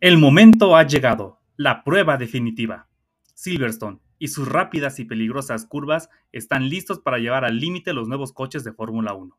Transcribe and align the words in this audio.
El 0.00 0.16
momento 0.16 0.76
ha 0.76 0.84
llegado, 0.84 1.42
la 1.58 1.84
prueba 1.84 2.16
definitiva. 2.16 2.88
Silverstone 3.34 4.00
y 4.18 4.28
sus 4.28 4.48
rápidas 4.48 4.98
y 4.98 5.04
peligrosas 5.04 5.66
curvas 5.66 6.08
están 6.32 6.70
listos 6.70 7.00
para 7.00 7.18
llevar 7.18 7.44
al 7.44 7.58
límite 7.58 7.92
los 7.92 8.08
nuevos 8.08 8.32
coches 8.32 8.64
de 8.64 8.72
Fórmula 8.72 9.12
1. 9.12 9.38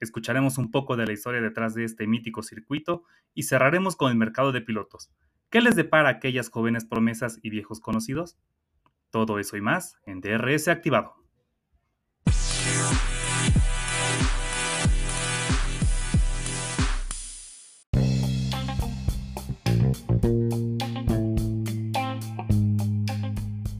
Escucharemos 0.00 0.56
un 0.56 0.70
poco 0.70 0.96
de 0.96 1.04
la 1.04 1.12
historia 1.12 1.42
detrás 1.42 1.74
de 1.74 1.84
este 1.84 2.06
mítico 2.06 2.42
circuito 2.42 3.04
y 3.34 3.42
cerraremos 3.42 3.96
con 3.96 4.10
el 4.10 4.16
mercado 4.16 4.50
de 4.50 4.62
pilotos. 4.62 5.10
¿Qué 5.50 5.60
les 5.60 5.76
depara 5.76 6.08
a 6.08 6.12
aquellas 6.12 6.48
jóvenes 6.48 6.86
promesas 6.86 7.38
y 7.42 7.50
viejos 7.50 7.78
conocidos? 7.78 8.38
Todo 9.10 9.38
eso 9.38 9.58
y 9.58 9.60
más 9.60 9.98
en 10.06 10.22
DRS 10.22 10.68
activado. 10.68 11.16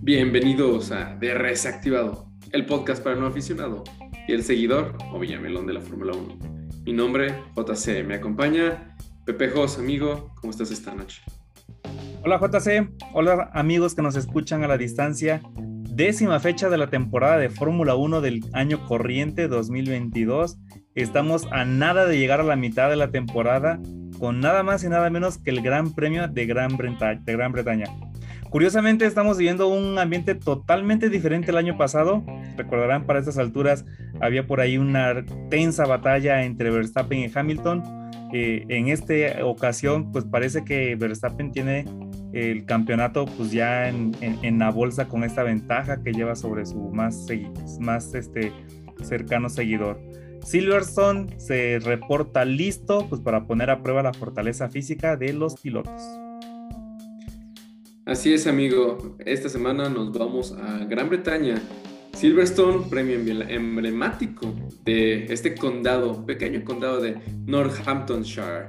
Bienvenidos 0.09 0.91
a 0.91 1.19
DRS 1.21 1.67
Activado, 1.67 2.33
el 2.53 2.65
podcast 2.65 3.05
para 3.05 3.15
no 3.15 3.27
aficionado 3.27 3.85
y 4.27 4.33
el 4.33 4.43
seguidor 4.43 4.97
o 5.13 5.19
Villamelón 5.19 5.67
de 5.67 5.75
la 5.75 5.83
Fórmula 5.83 6.15
1. 6.17 6.39
Mi 6.87 6.95
nombre, 6.95 7.35
JC, 7.55 8.07
me 8.07 8.15
acompaña 8.15 8.97
Pepe 9.27 9.51
Jos, 9.51 9.79
amigo, 9.79 10.33
¿cómo 10.41 10.51
estás 10.51 10.71
esta 10.71 10.95
noche? 10.95 11.21
Hola 12.25 12.41
JC, 12.41 12.89
hola 13.13 13.51
amigos 13.53 13.95
que 13.95 14.01
nos 14.01 14.17
escuchan 14.17 14.65
a 14.65 14.69
la 14.69 14.79
distancia. 14.79 15.43
Décima 15.59 16.41
fecha 16.41 16.71
de 16.71 16.79
la 16.79 16.89
temporada 16.89 17.37
de 17.37 17.51
Fórmula 17.51 17.95
1 17.95 18.23
del 18.23 18.41
año 18.55 18.87
corriente 18.87 19.47
2022. 19.47 20.57
Estamos 20.95 21.47
a 21.51 21.67
nada 21.67 22.07
de 22.07 22.17
llegar 22.17 22.41
a 22.41 22.45
la 22.45 22.57
mitad 22.57 22.89
de 22.89 22.97
la 22.97 23.11
temporada 23.11 23.79
con 24.19 24.41
nada 24.41 24.63
más 24.63 24.83
y 24.85 24.89
nada 24.89 25.11
menos 25.11 25.37
que 25.37 25.51
el 25.51 25.61
Gran 25.61 25.93
Premio 25.95 26.29
de 26.29 26.47
de 26.47 26.47
Gran 26.47 27.53
Bretaña. 27.53 27.89
Curiosamente 28.51 29.05
estamos 29.05 29.37
viviendo 29.37 29.69
un 29.69 29.99
ambiente 29.99 30.35
totalmente 30.35 31.11
diferente 31.11 31.51
el 31.51 31.59
año 31.59 31.77
pasado. 31.77 32.25
Recordarán, 32.57 33.05
para 33.05 33.19
estas 33.19 33.37
alturas 33.37 33.85
había 34.21 34.47
por 34.47 34.61
ahí 34.61 34.79
una 34.79 35.25
tensa 35.51 35.85
batalla 35.85 36.43
entre 36.45 36.71
Verstappen 36.71 37.19
y 37.19 37.31
Hamilton. 37.33 37.83
En 38.33 38.89
esta 38.89 39.15
ocasión, 39.45 40.13
pues 40.13 40.25
parece 40.25 40.65
que 40.65 40.97
Verstappen 40.97 41.53
tiene 41.53 41.85
el 42.33 42.65
campeonato 42.67 43.25
pues 43.25 43.51
ya 43.53 43.89
en, 43.89 44.59
la 44.59 44.71
bolsa 44.71 45.09
con 45.09 45.25
esta 45.25 45.43
ventaja 45.43 46.03
que 46.03 46.13
lleva 46.13 46.35
sobre 46.35 46.67
su 46.67 46.79
más, 46.91 47.27
más 47.81 48.15
este, 48.15 48.53
cercano 49.03 49.49
seguidor. 49.49 50.01
Silverstone 50.43 51.39
se 51.39 51.79
reporta 51.81 52.45
listo 52.45 53.07
pues, 53.09 53.21
para 53.21 53.47
poner 53.47 53.71
a 53.71 53.83
prueba 53.83 54.03
la 54.03 54.15
fortaleza 54.15 54.69
física 54.69 55.17
de 55.17 55.33
los 55.33 55.61
pilotos. 55.61 56.03
Así 58.09 58.33
es, 58.33 58.47
amigo. 58.47 59.19
Esta 59.19 59.51
semana 59.51 59.91
nos 59.91 60.11
vamos 60.13 60.53
a 60.53 60.87
Gran 60.87 61.11
Bretaña. 61.11 61.61
Silverstone, 62.15 62.89
premio 62.89 63.17
emblemático 63.17 64.51
de 64.83 65.27
este 65.27 65.55
condado, 65.55 66.25
pequeño 66.25 66.65
condado 66.65 67.03
de 67.03 67.19
Northamptonshire. 67.45 68.69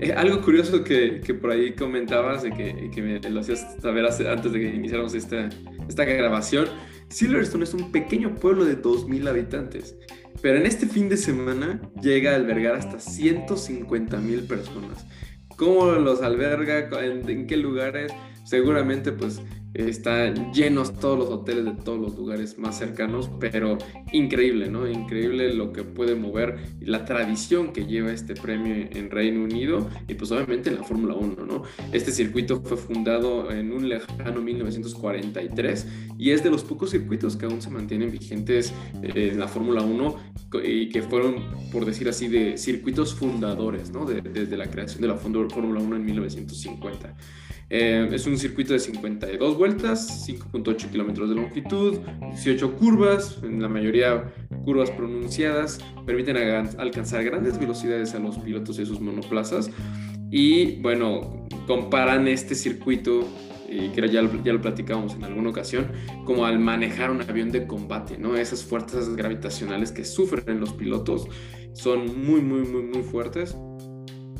Eh, 0.00 0.14
algo 0.14 0.40
curioso 0.40 0.82
que, 0.84 1.20
que, 1.20 1.34
por 1.34 1.50
ahí 1.50 1.74
comentabas 1.74 2.46
y 2.46 2.50
que, 2.50 2.90
que, 2.90 3.02
me 3.02 3.20
lo 3.28 3.40
hacías 3.40 3.76
saber 3.82 4.06
antes 4.06 4.52
de 4.52 4.58
que 4.58 4.74
iniciáramos 4.74 5.12
esta, 5.12 5.50
esta 5.86 6.06
grabación. 6.06 6.64
Silverstone 7.10 7.64
es 7.64 7.74
un 7.74 7.92
pequeño 7.92 8.36
pueblo 8.36 8.64
de 8.64 8.80
2.000 8.80 9.28
habitantes, 9.28 9.98
pero 10.40 10.56
en 10.56 10.64
este 10.64 10.86
fin 10.86 11.10
de 11.10 11.18
semana 11.18 11.78
llega 12.00 12.32
a 12.32 12.36
albergar 12.36 12.76
hasta 12.76 12.96
150.000 12.96 14.48
personas. 14.48 15.04
¿Cómo 15.58 15.92
los 15.92 16.22
alberga? 16.22 16.88
en 17.02 17.46
qué 17.46 17.56
lugares? 17.58 18.12
Seguramente 18.48 19.12
pues 19.12 19.42
están 19.74 20.52
llenos 20.54 20.98
todos 20.98 21.18
los 21.18 21.28
hoteles 21.28 21.66
de 21.66 21.72
todos 21.72 22.00
los 22.00 22.16
lugares 22.16 22.58
más 22.58 22.78
cercanos, 22.78 23.30
pero 23.38 23.76
increíble, 24.12 24.70
¿no? 24.70 24.88
Increíble 24.88 25.52
lo 25.52 25.72
que 25.72 25.84
puede 25.84 26.14
mover 26.14 26.56
la 26.80 27.04
tradición 27.04 27.74
que 27.74 27.84
lleva 27.84 28.10
este 28.10 28.34
premio 28.34 28.74
en 28.74 29.10
Reino 29.10 29.44
Unido 29.44 29.88
y 30.08 30.14
pues 30.14 30.32
obviamente 30.32 30.70
en 30.70 30.76
la 30.76 30.84
Fórmula 30.84 31.14
1, 31.14 31.44
¿no? 31.44 31.62
Este 31.92 32.10
circuito 32.10 32.62
fue 32.62 32.78
fundado 32.78 33.50
en 33.50 33.70
un 33.70 33.90
lejano 33.90 34.40
1943 34.40 35.86
y 36.18 36.30
es 36.30 36.42
de 36.42 36.50
los 36.50 36.64
pocos 36.64 36.90
circuitos 36.90 37.36
que 37.36 37.44
aún 37.44 37.60
se 37.60 37.68
mantienen 37.68 38.10
vigentes 38.10 38.72
eh, 39.02 39.30
en 39.32 39.38
la 39.38 39.48
Fórmula 39.48 39.82
1 39.82 40.16
y 40.64 40.88
que 40.88 41.02
fueron, 41.02 41.44
por 41.70 41.84
decir 41.84 42.08
así, 42.08 42.26
de 42.28 42.56
circuitos 42.56 43.14
fundadores, 43.14 43.90
¿no? 43.90 44.06
desde 44.06 44.56
la 44.56 44.70
creación 44.70 45.02
de 45.02 45.08
la 45.08 45.16
Fórmula 45.16 45.80
1 45.80 45.96
en 45.96 46.04
1950. 46.06 47.14
Eh, 47.70 48.08
es 48.12 48.26
un 48.26 48.38
circuito 48.38 48.72
de 48.72 48.78
52 48.78 49.58
vueltas, 49.58 50.26
5.8 50.26 50.90
kilómetros 50.90 51.28
de 51.28 51.34
longitud, 51.34 51.98
18 52.32 52.76
curvas, 52.76 53.38
en 53.42 53.60
la 53.60 53.68
mayoría 53.68 54.32
curvas 54.64 54.90
pronunciadas, 54.90 55.78
permiten 56.06 56.36
alcanzar 56.78 57.24
grandes 57.24 57.58
velocidades 57.58 58.14
a 58.14 58.20
los 58.20 58.38
pilotos 58.38 58.78
y 58.78 58.86
sus 58.86 59.00
monoplazas. 59.00 59.70
Y 60.30 60.80
bueno, 60.80 61.46
comparan 61.66 62.26
este 62.26 62.54
circuito, 62.54 63.26
y 63.68 63.90
que 63.90 64.08
ya, 64.08 64.22
ya 64.22 64.52
lo 64.52 64.62
platicábamos 64.62 65.14
en 65.14 65.24
alguna 65.24 65.50
ocasión, 65.50 65.88
como 66.24 66.46
al 66.46 66.58
manejar 66.58 67.10
un 67.10 67.20
avión 67.20 67.50
de 67.50 67.66
combate, 67.66 68.16
¿no? 68.16 68.34
Esas 68.36 68.64
fuerzas 68.64 69.14
gravitacionales 69.14 69.92
que 69.92 70.06
sufren 70.06 70.58
los 70.58 70.72
pilotos 70.72 71.28
son 71.74 72.24
muy, 72.24 72.40
muy, 72.40 72.62
muy, 72.62 72.82
muy 72.82 73.02
fuertes 73.02 73.54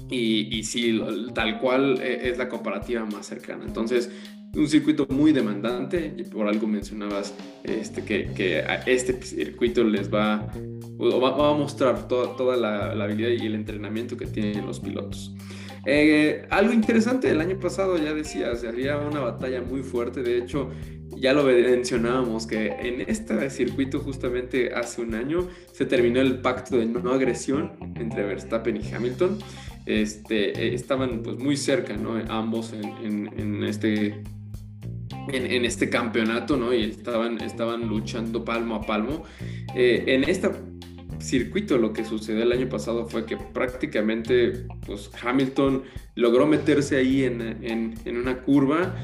y, 0.09 0.57
y 0.57 0.63
sí, 0.65 1.01
tal 1.35 1.61
cual 1.61 2.01
eh, 2.01 2.31
es 2.31 2.39
la 2.39 2.49
comparativa 2.49 3.05
más 3.05 3.27
cercana. 3.27 3.65
Entonces, 3.65 4.11
un 4.55 4.69
circuito 4.69 5.07
muy 5.11 5.33
demandante 5.33 6.15
y 6.17 6.25
por 6.25 6.49
algo 6.49 6.67
mencionabas 6.67 7.35
este, 7.65 8.03
que, 8.03 8.33
que 8.35 8.61
a 8.61 8.77
este 8.87 9.21
circuito 9.23 9.85
les 9.85 10.13
va, 10.13 10.51
va, 10.99 11.51
a 11.51 11.55
mostrar 11.55 12.09
toda, 12.09 12.37
toda 12.37 12.57
la, 12.57 12.95
la, 12.95 13.05
habilidad 13.05 13.31
y 13.31 13.47
el 13.47 13.55
entrenamiento 13.55 14.17
que 14.17 14.27
tienen 14.27 14.67
los 14.67 14.81
pilotos. 14.81 15.35
Eh, 15.87 16.47
algo 16.51 16.73
interesante, 16.73 17.31
el 17.31 17.41
año 17.41 17.59
pasado 17.61 17.97
ya 17.99 18.13
decías, 18.13 18.65
había 18.65 18.99
una 18.99 19.21
batalla 19.21 19.63
muy 19.63 19.83
fuerte, 19.83 20.23
de 20.23 20.39
hecho 20.39 20.71
ya 21.17 21.33
lo 21.33 21.45
mencionábamos, 21.45 22.47
que 22.47 22.69
en 22.69 23.01
este 23.03 23.51
circuito 23.51 23.99
justamente 24.01 24.73
hace 24.75 25.01
un 25.01 25.15
año 25.15 25.49
se 25.73 25.87
terminó 25.87 26.21
el 26.21 26.41
pacto 26.41 26.77
de 26.77 26.87
no 26.87 27.13
agresión 27.13 27.73
entre 27.97 28.25
Verstappen 28.25 28.77
y 28.77 28.93
Hamilton 28.93 29.39
este, 29.87 30.51
eh, 30.51 30.75
estaban 30.75 31.23
pues 31.23 31.39
muy 31.39 31.57
cerca, 31.57 31.97
¿no? 31.97 32.21
Ambos 32.29 32.73
en, 32.73 33.65
este, 33.65 34.23
en, 35.29 35.65
este 35.65 35.89
campeonato, 35.89 36.57
¿no? 36.57 36.75
Y 36.75 36.85
estaban, 36.85 37.41
estaban 37.41 37.89
luchando 37.89 38.45
palmo 38.45 38.77
a 38.77 38.83
palmo. 38.83 39.25
Eh, 39.75 40.05
en 40.07 40.25
este 40.25 40.51
circuito 41.21 41.79
lo 41.79 41.93
que 41.93 42.05
sucedió 42.05 42.43
el 42.43 42.53
año 42.53 42.69
pasado 42.69 43.07
fue 43.07 43.27
que 43.27 43.37
prácticamente 43.37 44.67
pues, 44.87 45.11
Hamilton 45.21 45.83
logró 46.15 46.47
meterse 46.47 46.97
ahí 46.97 47.25
en, 47.25 47.95
una 48.07 48.43
curva 48.43 48.95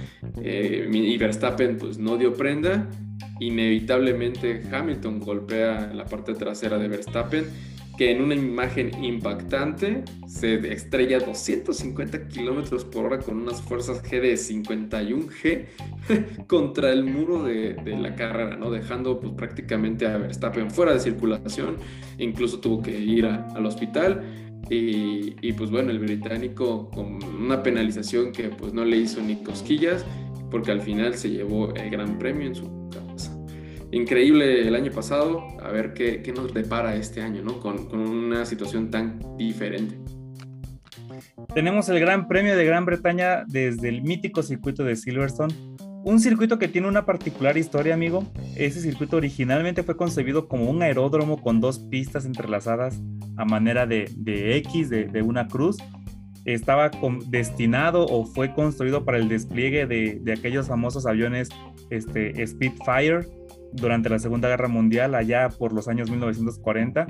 eh, 0.43 0.89
y 0.93 1.17
Verstappen 1.19 1.77
pues 1.79 1.99
no 1.99 2.17
dio 2.17 2.34
prenda. 2.34 2.89
Inevitablemente 3.41 4.63
Hamilton 4.71 5.21
golpea 5.21 5.93
la 5.95 6.05
parte 6.05 6.34
trasera 6.34 6.79
de 6.79 6.89
Verstappen 6.89 7.47
que 7.97 8.10
en 8.10 8.22
una 8.22 8.34
imagen 8.34 9.03
impactante 9.03 10.03
se 10.27 10.72
estrella 10.72 11.21
250 11.21 12.28
kilómetros 12.28 12.84
por 12.84 13.06
hora 13.06 13.19
con 13.19 13.41
unas 13.41 13.62
fuerzas 13.62 14.03
G 14.03 14.21
de 14.21 14.34
51G 14.34 15.66
contra 16.47 16.93
el 16.93 17.04
muro 17.04 17.44
de, 17.44 17.77
la 17.84 18.15
carrera, 18.16 18.56
¿no? 18.56 18.71
Dejando 18.71 19.21
pues, 19.21 19.33
prácticamente 19.34 20.06
a 20.06 20.19
Verstappen 20.19 20.71
fuera 20.71 20.93
de 20.93 21.00
circulación, 21.00 21.77
incluso 22.19 22.59
tuvo 22.59 22.83
que 22.83 22.99
ir 22.99 23.27
al 23.27 23.66
hospital. 23.66 24.22
Y, 24.71 25.37
y, 25.47 25.53
pues 25.53 25.71
bueno, 25.71 25.91
el 25.91 25.99
británico 25.99 26.88
con 26.88 27.22
una 27.22 27.62
penalización 27.62 28.33
que 28.33 28.45
pues 28.45 28.72
no 28.72 28.86
le 28.86 28.97
hizo 28.97 29.21
ni 29.21 29.36
cosquillas, 29.36 30.07
porque 30.51 30.71
al 30.71 30.80
final 30.80 31.15
se 31.15 31.28
llevó 31.28 31.74
el 31.74 31.91
gran 31.91 32.19
premio 32.19 32.47
en 32.47 32.54
su 32.54 32.84
increíble 33.95 34.67
el 34.67 34.75
año 34.75 34.91
pasado, 34.91 35.47
a 35.63 35.71
ver 35.71 35.95
qué, 35.95 36.23
qué 36.23 36.33
nos 36.33 36.53
depara 36.53 36.97
este 36.97 37.23
año, 37.23 37.43
¿no? 37.43 37.61
Con, 37.61 37.87
con, 37.87 38.01
una 38.01 38.45
situación 38.45 38.91
tan 38.91 39.21
diferente. 39.37 39.97
Tenemos 41.55 41.89
el 41.89 42.01
Gran 42.01 42.27
Premio 42.27 42.57
de 42.57 42.65
Gran 42.65 42.85
Bretaña 42.85 43.45
desde 43.47 43.89
el 43.89 44.03
mítico 44.03 44.43
circuito 44.43 44.85
de 44.85 44.97
Silverstone, 44.97 45.55
un 46.05 46.21
circuito 46.21 46.59
que 46.59 46.69
tiene 46.69 46.89
una 46.89 47.07
particular 47.07 47.57
historia, 47.57 47.95
amigo. 47.95 48.25
Ese 48.57 48.81
circuito 48.81 49.17
originalmente 49.17 49.83
fue 49.83 49.97
concebido 49.97 50.49
como 50.49 50.69
un 50.69 50.83
aeródromo 50.83 51.41
con 51.41 51.61
dos 51.61 51.79
pistas 51.79 52.27
entrelazadas 52.27 53.01
a 53.37 53.45
manera 53.45 53.87
de, 53.87 54.11
de 54.17 54.57
X, 54.57 54.91
de, 54.91 55.07
de, 55.07 55.23
una 55.23 55.49
cruz. 55.49 55.79
Estaba 56.45 56.91
destinado 57.29 58.05
o 58.05 58.27
fue 58.27 58.53
construido 58.53 59.05
para 59.07 59.17
el 59.17 59.29
despliegue 59.29 59.87
de, 59.87 60.21
de 60.21 60.33
aquellos 60.33 60.69
famosos 60.69 61.07
aviones 61.07 61.49
este, 61.89 62.47
Spitfire 62.47 63.27
durante 63.74 64.09
la 64.09 64.18
Segunda 64.18 64.48
Guerra 64.48 64.68
Mundial, 64.68 65.15
allá 65.15 65.48
por 65.48 65.72
los 65.72 65.88
años 65.88 66.10
1940, 66.10 67.06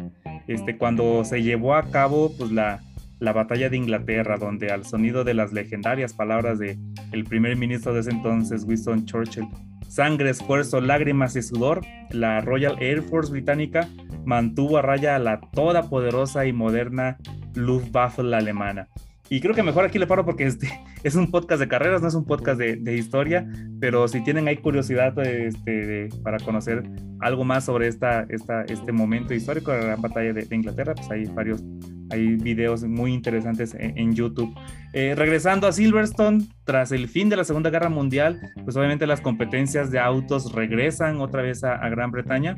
este, 0.48 0.76
cuando 0.76 1.24
se 1.24 1.42
llevó 1.42 1.74
a 1.74 1.90
cabo 1.90 2.32
pues, 2.36 2.50
la, 2.50 2.80
la 3.20 3.32
batalla 3.32 3.68
de 3.68 3.76
Inglaterra, 3.76 4.36
donde 4.38 4.70
al 4.70 4.84
sonido 4.84 5.24
de 5.24 5.34
las 5.34 5.52
legendarias 5.52 6.14
palabras 6.14 6.58
de 6.58 6.78
primer 7.28 7.56
ministro 7.56 7.94
de 7.94 8.00
ese 8.00 8.10
entonces, 8.10 8.64
Winston 8.64 9.06
Churchill, 9.06 9.48
sangre, 9.88 10.30
esfuerzo, 10.30 10.80
lágrimas 10.80 11.36
y 11.36 11.42
sudor, 11.42 11.82
la 12.10 12.40
Royal 12.40 12.76
Air 12.80 13.02
Force 13.02 13.30
británica 13.30 13.88
mantuvo 14.24 14.78
a 14.78 14.82
raya 14.82 15.16
a 15.16 15.18
la 15.18 15.40
todopoderosa 15.40 16.46
y 16.46 16.52
moderna 16.52 17.18
Luftwaffe 17.54 18.22
alemana. 18.22 18.88
Y 19.34 19.40
creo 19.40 19.52
que 19.52 19.64
mejor 19.64 19.84
aquí 19.84 19.98
le 19.98 20.06
paro 20.06 20.24
porque 20.24 20.44
este 20.44 20.68
es 21.02 21.16
un 21.16 21.28
podcast 21.28 21.58
de 21.58 21.66
carreras, 21.66 22.00
no 22.00 22.06
es 22.06 22.14
un 22.14 22.24
podcast 22.24 22.56
de, 22.56 22.96
historia, 22.96 23.44
pero 23.80 24.06
si 24.06 24.22
tienen 24.22 24.46
ahí 24.46 24.58
curiosidad 24.58 25.18
este, 25.26 26.08
para 26.22 26.38
conocer 26.38 26.84
algo 27.18 27.42
más 27.42 27.64
sobre 27.64 27.88
esta, 27.88 28.26
esta, 28.28 28.62
este 28.62 28.92
momento 28.92 29.34
histórico 29.34 29.72
de 29.72 29.78
la 29.78 29.84
gran 29.86 30.02
batalla 30.02 30.32
de, 30.32 30.46
Inglaterra, 30.54 30.94
pues 30.94 31.10
hay 31.10 31.24
varios 31.24 31.64
hay 32.10 32.36
videos 32.36 32.84
muy 32.84 33.12
interesantes 33.12 33.74
en, 33.76 34.14
YouTube. 34.14 34.54
Eh, 34.92 35.14
regresando 35.16 35.66
a 35.66 35.72
Silverstone, 35.72 36.46
tras 36.62 36.92
el 36.92 37.08
fin 37.08 37.28
de 37.28 37.34
la 37.34 37.42
Segunda 37.42 37.70
Guerra 37.70 37.88
Mundial, 37.88 38.40
pues 38.62 38.76
obviamente 38.76 39.04
las 39.04 39.20
competencias 39.20 39.90
de 39.90 39.98
autos 39.98 40.52
regresan 40.52 41.20
otra 41.20 41.42
vez 41.42 41.64
a, 41.64 41.88
Gran 41.88 42.12
Bretaña. 42.12 42.54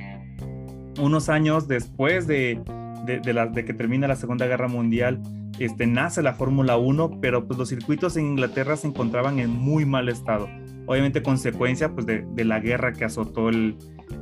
Unos 1.00 1.30
años 1.30 1.68
después 1.68 2.26
de, 2.26 2.60
de, 3.06 3.32
la, 3.32 3.52
que 3.52 3.74
termina 3.74 4.08
la 4.08 4.16
Segunda 4.16 4.46
Guerra 4.46 4.68
Mundial, 4.68 5.22
este, 5.58 5.86
nace 5.86 6.22
la 6.22 6.34
Fórmula 6.34 6.76
1, 6.76 7.20
pero 7.20 7.46
pues 7.46 7.58
los 7.58 7.68
circuitos 7.68 8.16
en 8.16 8.26
Inglaterra 8.26 8.76
se 8.76 8.88
encontraban 8.88 9.38
en 9.38 9.50
muy 9.50 9.86
mal 9.86 10.08
estado. 10.08 10.48
Obviamente 10.86 11.22
consecuencia 11.22 11.92
pues 11.92 12.06
de, 12.06 12.44
la 12.44 12.60
guerra 12.60 12.92
que 12.92 13.04
azotó 13.04 13.50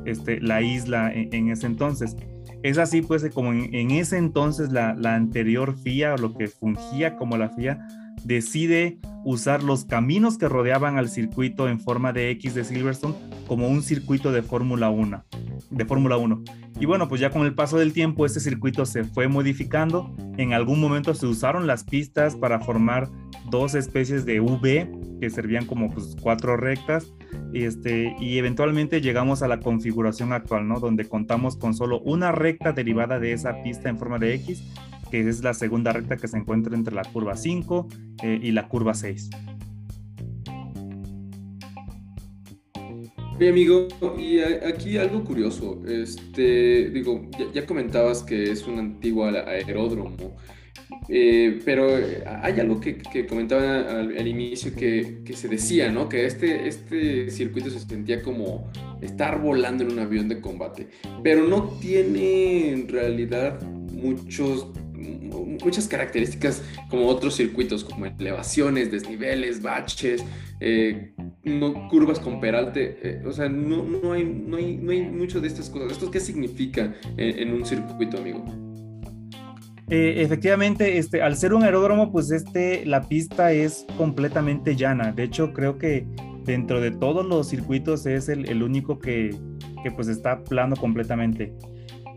este, 0.05 0.39
la 0.39 0.61
isla 0.61 1.11
en, 1.13 1.49
ese 1.49 1.67
entonces. 1.67 2.15
Es 2.63 2.77
así 2.77 3.01
pues 3.01 3.27
como 3.33 3.51
en, 3.53 3.91
ese 3.91 4.17
entonces 4.17 4.71
la, 4.71 4.95
anterior 5.15 5.75
FIA 5.77 6.15
o 6.15 6.17
lo 6.17 6.33
que 6.33 6.47
fungía 6.47 7.17
como 7.17 7.37
la 7.37 7.49
FIA 7.49 7.79
decide 8.23 8.97
usar 9.23 9.61
los 9.61 9.85
caminos 9.85 10.37
que 10.37 10.49
rodeaban 10.49 10.97
al 10.97 11.09
circuito 11.09 11.69
en 11.69 11.79
forma 11.79 12.13
de 12.13 12.31
X 12.31 12.55
de 12.55 12.63
Silverstone 12.63 13.13
como 13.47 13.67
un 13.67 13.83
circuito 13.83 14.31
de 14.31 14.41
Fórmula 14.41 14.89
1. 14.89 15.23
De 15.69 15.85
Fórmula 15.85 16.17
1. 16.17 16.43
Y 16.79 16.85
bueno, 16.85 17.07
pues 17.07 17.21
ya 17.21 17.29
con 17.29 17.45
el 17.45 17.55
paso 17.55 17.77
del 17.77 17.93
tiempo 17.93 18.25
este 18.25 18.39
circuito 18.39 18.85
se 18.85 19.05
fue 19.05 19.27
modificando. 19.27 20.13
En 20.37 20.53
algún 20.53 20.81
momento 20.81 21.13
se 21.13 21.25
usaron 21.25 21.67
las 21.67 21.83
pistas 21.83 22.35
para 22.35 22.59
formar 22.59 23.09
dos 23.49 23.75
especies 23.75 24.25
de 24.25 24.41
V 24.41 24.91
que 25.21 25.29
servían 25.29 25.65
como 25.65 25.89
pues, 25.89 26.15
cuatro 26.21 26.57
rectas 26.57 27.13
este, 27.53 28.15
y 28.19 28.37
eventualmente 28.37 28.99
llegamos 28.99 29.41
a 29.41 29.47
la 29.47 29.59
configuración 29.59 30.33
actual, 30.33 30.67
¿no? 30.67 30.79
Donde 30.79 31.07
contamos 31.07 31.55
con 31.55 31.73
solo 31.73 32.01
una 32.01 32.31
recta 32.31 32.73
derivada 32.73 33.19
de 33.19 33.31
esa 33.31 33.61
pista 33.63 33.87
en 33.87 33.97
forma 33.97 34.19
de 34.19 34.33
X, 34.35 34.61
que 35.09 35.27
es 35.27 35.41
la 35.41 35.53
segunda 35.53 35.93
recta 35.93 36.17
que 36.17 36.27
se 36.27 36.37
encuentra 36.37 36.75
entre 36.75 36.93
la 36.93 37.03
curva 37.03 37.37
5 37.37 37.87
eh, 38.23 38.39
y 38.41 38.51
la 38.51 38.67
curva 38.67 38.93
6. 38.93 39.29
Bien, 43.37 43.51
amigo, 43.51 43.89
y 44.17 44.39
aquí 44.39 44.97
algo 44.97 45.21
curioso. 45.25 45.81
Este, 45.85 46.89
digo, 46.89 47.29
ya, 47.53 47.65
comentabas 47.65 48.23
que 48.23 48.49
es 48.49 48.65
un 48.65 48.79
antiguo 48.79 49.25
aeródromo, 49.25 50.37
eh, 51.09 51.59
pero 51.65 51.89
hay 52.41 52.59
algo 52.61 52.79
que, 52.79 53.27
comentaba 53.27 53.99
al, 53.99 54.25
inicio 54.25 54.73
que, 54.73 55.21
se 55.33 55.49
decía, 55.49 55.91
¿no? 55.91 56.07
Que 56.07 56.25
este, 56.25 56.65
este 56.65 57.29
circuito 57.29 57.69
se 57.69 57.81
sentía 57.81 58.21
como 58.21 58.71
estar 59.01 59.41
volando 59.41 59.83
en 59.83 59.91
un 59.91 59.99
avión 59.99 60.29
de 60.29 60.39
combate, 60.39 60.87
pero 61.21 61.43
no 61.43 61.77
tiene 61.81 62.69
en 62.71 62.87
realidad 62.87 63.61
muchos 63.91 64.67
muchas 64.95 65.87
características 65.87 66.63
como 66.89 67.07
otros 67.07 67.35
circuitos, 67.35 67.83
como 67.83 68.05
elevaciones, 68.05 68.91
desniveles, 68.91 69.61
baches, 69.61 70.23
eh, 70.59 71.13
no, 71.43 71.87
curvas 71.89 72.19
con 72.19 72.39
peralte, 72.39 72.97
eh, 73.03 73.23
o 73.25 73.31
sea, 73.31 73.49
no, 73.49 73.83
no, 73.83 74.13
hay, 74.13 74.23
no, 74.23 74.57
hay, 74.57 74.77
no 74.77 74.91
hay 74.91 75.01
mucho 75.03 75.41
de 75.41 75.47
estas 75.47 75.69
cosas. 75.69 75.91
¿Esto 75.91 76.09
qué 76.09 76.19
significa 76.19 76.93
en, 77.17 77.53
un 77.53 77.65
circuito, 77.65 78.17
amigo? 78.17 78.43
Eh, 79.89 80.21
efectivamente, 80.21 80.97
este, 80.97 81.21
al 81.21 81.35
ser 81.35 81.53
un 81.53 81.63
aeródromo, 81.63 82.11
pues 82.11 82.31
este, 82.31 82.85
la 82.85 83.01
pista 83.01 83.51
es 83.51 83.85
completamente 83.97 84.75
llana. 84.75 85.11
De 85.11 85.23
hecho, 85.23 85.53
creo 85.53 85.77
que 85.77 86.07
dentro 86.43 86.81
de 86.81 86.91
todos 86.91 87.25
los 87.25 87.49
circuitos 87.49 88.05
es 88.05 88.29
el, 88.29 88.49
el 88.49 88.63
único 88.63 88.99
que, 88.99 89.35
que, 89.83 89.91
pues 89.91 90.07
está 90.07 90.43
plano 90.43 90.75
completamente. 90.75 91.53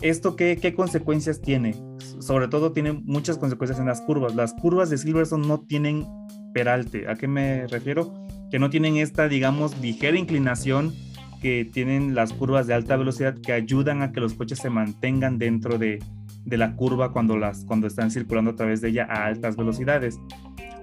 ¿Esto 0.00 0.36
qué, 0.36 0.58
qué 0.60 0.74
consecuencias 0.74 1.40
tiene? 1.40 1.74
Sobre 2.20 2.48
todo 2.48 2.72
tiene 2.72 2.92
muchas 2.92 3.38
consecuencias 3.38 3.78
en 3.78 3.86
las 3.86 4.00
curvas. 4.00 4.34
Las 4.34 4.54
curvas 4.54 4.90
de 4.90 4.98
Silverstone 4.98 5.46
no 5.46 5.60
tienen 5.60 6.06
peralte. 6.52 7.08
¿A 7.08 7.14
qué 7.14 7.28
me 7.28 7.66
refiero? 7.66 8.12
Que 8.50 8.58
no 8.58 8.70
tienen 8.70 8.96
esta, 8.96 9.28
digamos, 9.28 9.78
ligera 9.80 10.18
inclinación 10.18 10.94
que 11.40 11.64
tienen 11.64 12.14
las 12.14 12.32
curvas 12.32 12.66
de 12.66 12.74
alta 12.74 12.96
velocidad 12.96 13.36
que 13.40 13.52
ayudan 13.52 14.02
a 14.02 14.12
que 14.12 14.20
los 14.20 14.34
coches 14.34 14.58
se 14.58 14.70
mantengan 14.70 15.38
dentro 15.38 15.78
de, 15.78 16.00
de 16.44 16.56
la 16.56 16.74
curva 16.74 17.12
cuando, 17.12 17.36
las, 17.36 17.64
cuando 17.64 17.86
están 17.86 18.10
circulando 18.10 18.52
a 18.52 18.56
través 18.56 18.80
de 18.80 18.88
ella 18.88 19.06
a 19.08 19.26
altas 19.26 19.56
velocidades. 19.56 20.18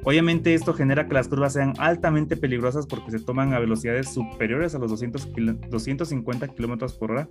Obviamente 0.05 0.53
esto 0.53 0.73
genera 0.73 1.07
que 1.07 1.15
las 1.15 1.27
curvas 1.27 1.53
sean 1.53 1.73
altamente 1.79 2.37
peligrosas 2.37 2.85
porque 2.85 3.09
se 3.09 3.19
toman 3.19 3.53
a 3.53 3.59
velocidades 3.59 4.13
superiores 4.13 4.75
a 4.75 4.79
los 4.79 4.91
200 4.91 5.29
250 5.69 6.47
kilómetros 6.49 6.93
por 6.93 7.11
hora. 7.11 7.27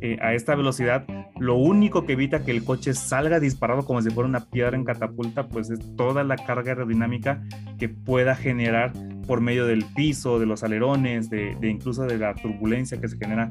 Eh, 0.00 0.18
a 0.20 0.34
esta 0.34 0.56
velocidad, 0.56 1.06
lo 1.38 1.54
único 1.56 2.06
que 2.06 2.14
evita 2.14 2.44
que 2.44 2.50
el 2.50 2.64
coche 2.64 2.94
salga 2.94 3.38
disparado 3.38 3.84
como 3.84 4.02
si 4.02 4.10
fuera 4.10 4.28
una 4.28 4.50
piedra 4.50 4.76
en 4.76 4.84
catapulta, 4.84 5.48
pues 5.48 5.70
es 5.70 5.78
toda 5.96 6.24
la 6.24 6.36
carga 6.36 6.72
aerodinámica 6.72 7.42
que 7.78 7.88
pueda 7.88 8.34
generar 8.34 8.92
por 9.28 9.40
medio 9.40 9.64
del 9.64 9.84
piso, 9.94 10.40
de 10.40 10.46
los 10.46 10.64
alerones, 10.64 11.30
de, 11.30 11.56
incluso 11.62 12.02
de 12.02 12.18
la 12.18 12.34
turbulencia 12.34 13.00
que 13.00 13.06
se 13.06 13.16
genera 13.16 13.48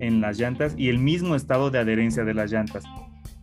en 0.00 0.20
las 0.20 0.38
llantas 0.38 0.74
y 0.76 0.90
el 0.90 0.98
mismo 0.98 1.34
estado 1.34 1.70
de 1.70 1.78
adherencia 1.78 2.24
de 2.24 2.34
las 2.34 2.52
llantas. 2.52 2.84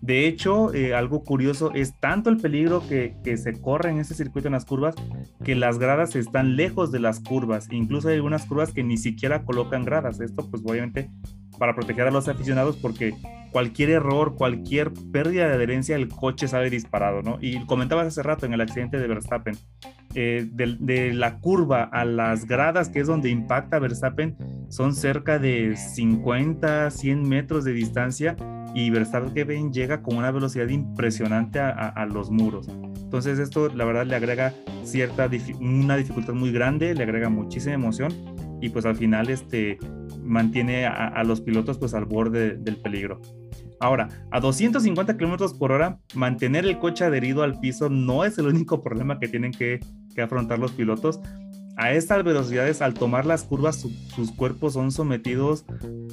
De 0.01 0.27
hecho, 0.27 0.73
eh, 0.73 0.93
algo 0.93 1.23
curioso 1.23 1.71
es 1.73 1.99
tanto 1.99 2.29
el 2.29 2.37
peligro 2.37 2.81
que, 2.87 3.15
se 3.37 3.59
corre 3.59 3.89
en 3.89 3.99
ese 3.99 4.15
circuito 4.15 4.47
en 4.47 4.53
las 4.53 4.65
curvas 4.65 4.95
que 5.43 5.55
las 5.55 5.77
gradas 5.77 6.15
están 6.15 6.55
lejos 6.55 6.91
de 6.91 6.99
las 6.99 7.19
curvas. 7.19 7.67
Incluso 7.71 8.07
hay 8.07 8.15
algunas 8.15 8.45
curvas 8.45 8.71
que 8.73 8.83
ni 8.83 8.97
siquiera 8.97 9.43
colocan 9.43 9.83
gradas. 9.83 10.19
Esto 10.19 10.49
pues 10.49 10.63
obviamente 10.65 11.09
para 11.57 11.75
proteger 11.75 12.07
a 12.07 12.11
los 12.11 12.27
aficionados 12.27 12.77
porque 12.77 13.13
cualquier 13.51 13.89
error, 13.89 14.35
cualquier 14.35 14.91
pérdida 15.11 15.47
de 15.47 15.55
adherencia, 15.55 15.95
el 15.95 16.07
coche 16.07 16.47
sale 16.47 16.69
disparado, 16.69 17.21
¿no? 17.21 17.37
Y 17.41 17.65
comentabas 17.65 18.07
hace 18.07 18.23
rato 18.23 18.45
en 18.45 18.53
el 18.53 18.61
accidente 18.61 18.97
de 18.97 19.07
Verstappen, 19.07 19.57
eh, 20.21 20.49
de, 20.51 20.75
de, 20.81 21.13
la 21.13 21.39
curva 21.39 21.83
a 21.83 22.03
las 22.03 22.45
gradas, 22.45 22.89
que 22.89 22.99
es 22.99 23.07
donde 23.07 23.29
impacta 23.29 23.79
Verstappen, 23.79 24.35
son 24.67 24.93
cerca 24.93 25.39
de 25.39 25.77
50, 25.77 26.91
100 26.91 27.29
metros 27.29 27.63
de 27.63 27.71
distancia 27.71 28.35
y 28.73 28.89
Verstappen 28.89 29.71
llega 29.71 30.01
con 30.01 30.17
una 30.17 30.29
velocidad 30.31 30.67
impresionante 30.67 31.59
a, 31.59 32.05
los 32.05 32.31
muros. 32.31 32.67
Entonces 32.67 33.39
esto 33.39 33.69
la 33.69 33.85
verdad 33.85 34.05
le 34.05 34.17
agrega 34.17 34.53
cierta 34.83 35.29
una 35.61 35.95
dificultad 35.95 36.33
muy 36.33 36.51
grande, 36.51 36.93
le 36.93 37.03
agrega 37.03 37.29
muchísima 37.29 37.75
emoción 37.75 38.11
y 38.61 38.67
pues 38.67 38.85
al 38.85 38.97
final 38.97 39.29
este 39.29 39.77
mantiene 40.21 40.85
a, 40.85 41.23
los 41.23 41.39
pilotos 41.39 41.77
pues 41.77 41.93
al 41.93 42.03
borde 42.03 42.57
del 42.57 42.75
peligro. 42.75 43.21
Ahora, 43.79 44.09
a 44.31 44.41
250 44.41 45.17
kilómetros 45.17 45.53
por 45.53 45.71
hora, 45.71 45.99
mantener 46.13 46.65
el 46.65 46.79
coche 46.79 47.05
adherido 47.05 47.43
al 47.43 47.61
piso 47.61 47.89
no 47.89 48.25
es 48.25 48.37
el 48.37 48.47
único 48.47 48.83
problema 48.83 49.19
que 49.19 49.29
tienen 49.29 49.51
que, 49.53 49.79
que 50.19 50.23
afrontar 50.23 50.59
los 50.59 50.73
pilotos 50.73 51.21
a 51.77 51.93
estas 51.93 52.25
velocidades, 52.25 52.81
al 52.81 52.93
tomar 52.93 53.25
las 53.25 53.45
curvas, 53.45 53.87
sus 54.13 54.31
cuerpos 54.33 54.73
son 54.73 54.91
sometidos 54.91 55.63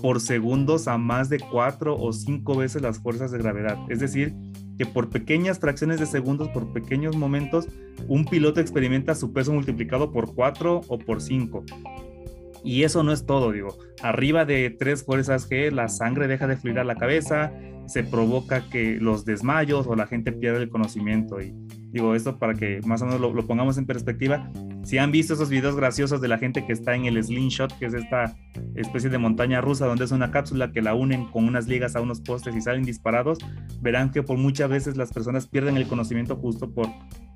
por 0.00 0.20
segundos 0.20 0.86
a 0.86 0.96
más 0.96 1.28
de 1.28 1.40
cuatro 1.40 1.98
o 1.98 2.12
cinco 2.12 2.56
veces 2.56 2.82
las 2.82 3.00
fuerzas 3.00 3.32
de 3.32 3.38
gravedad. 3.38 3.76
Es 3.88 3.98
decir, 3.98 4.32
que 4.78 4.86
por 4.86 5.10
pequeñas 5.10 5.58
fracciones 5.58 5.98
de 5.98 6.06
segundos, 6.06 6.50
por 6.50 6.72
pequeños 6.72 7.16
momentos, 7.16 7.66
un 8.06 8.26
piloto 8.26 8.60
experimenta 8.60 9.16
su 9.16 9.32
peso 9.32 9.52
multiplicado 9.52 10.12
por 10.12 10.36
cuatro 10.36 10.82
o 10.86 10.98
por 10.98 11.20
cinco. 11.20 11.64
Y 12.62 12.84
eso 12.84 13.02
no 13.02 13.12
es 13.12 13.26
todo, 13.26 13.50
digo. 13.50 13.76
Arriba 14.02 14.44
de 14.44 14.70
tres 14.70 15.02
fuerzas 15.02 15.50
G, 15.50 15.72
la 15.72 15.88
sangre 15.88 16.28
deja 16.28 16.46
de 16.46 16.56
fluir 16.56 16.78
a 16.78 16.84
la 16.84 16.94
cabeza, 16.94 17.52
se 17.86 18.04
provoca 18.04 18.68
que 18.70 18.98
los 19.00 19.24
desmayos 19.24 19.88
o 19.88 19.96
la 19.96 20.06
gente 20.06 20.30
pierda 20.30 20.62
el 20.62 20.68
conocimiento. 20.68 21.40
Y 21.40 21.56
digo 21.96 22.14
esto 22.14 22.38
para 22.38 22.54
que 22.54 22.80
más 22.84 23.00
o 23.00 23.06
menos 23.06 23.20
lo, 23.20 23.32
lo 23.32 23.46
pongamos 23.46 23.78
en 23.78 23.86
perspectiva. 23.86 24.50
Si 24.84 24.98
han 24.98 25.10
visto 25.10 25.32
esos 25.32 25.48
videos 25.48 25.76
graciosos 25.76 26.20
de 26.20 26.28
la 26.28 26.36
gente 26.36 26.66
que 26.66 26.72
está 26.72 26.94
en 26.94 27.06
el 27.06 27.22
slingshot, 27.22 27.76
que 27.78 27.86
es 27.86 27.94
esta 27.94 28.36
especie 28.74 29.08
de 29.08 29.16
montaña 29.16 29.62
rusa 29.62 29.86
donde 29.86 30.04
es 30.04 30.12
una 30.12 30.30
cápsula 30.30 30.72
que 30.72 30.82
la 30.82 30.94
unen 30.94 31.24
con 31.26 31.46
unas 31.46 31.66
ligas 31.66 31.96
a 31.96 32.02
unos 32.02 32.20
postes 32.20 32.54
y 32.54 32.60
salen 32.60 32.84
disparados, 32.84 33.38
verán 33.80 34.10
que 34.10 34.22
por 34.22 34.36
muchas 34.36 34.68
veces 34.68 34.96
las 34.98 35.10
personas 35.10 35.46
pierden 35.46 35.78
el 35.78 35.86
conocimiento 35.86 36.36
justo 36.36 36.70
por, 36.70 36.88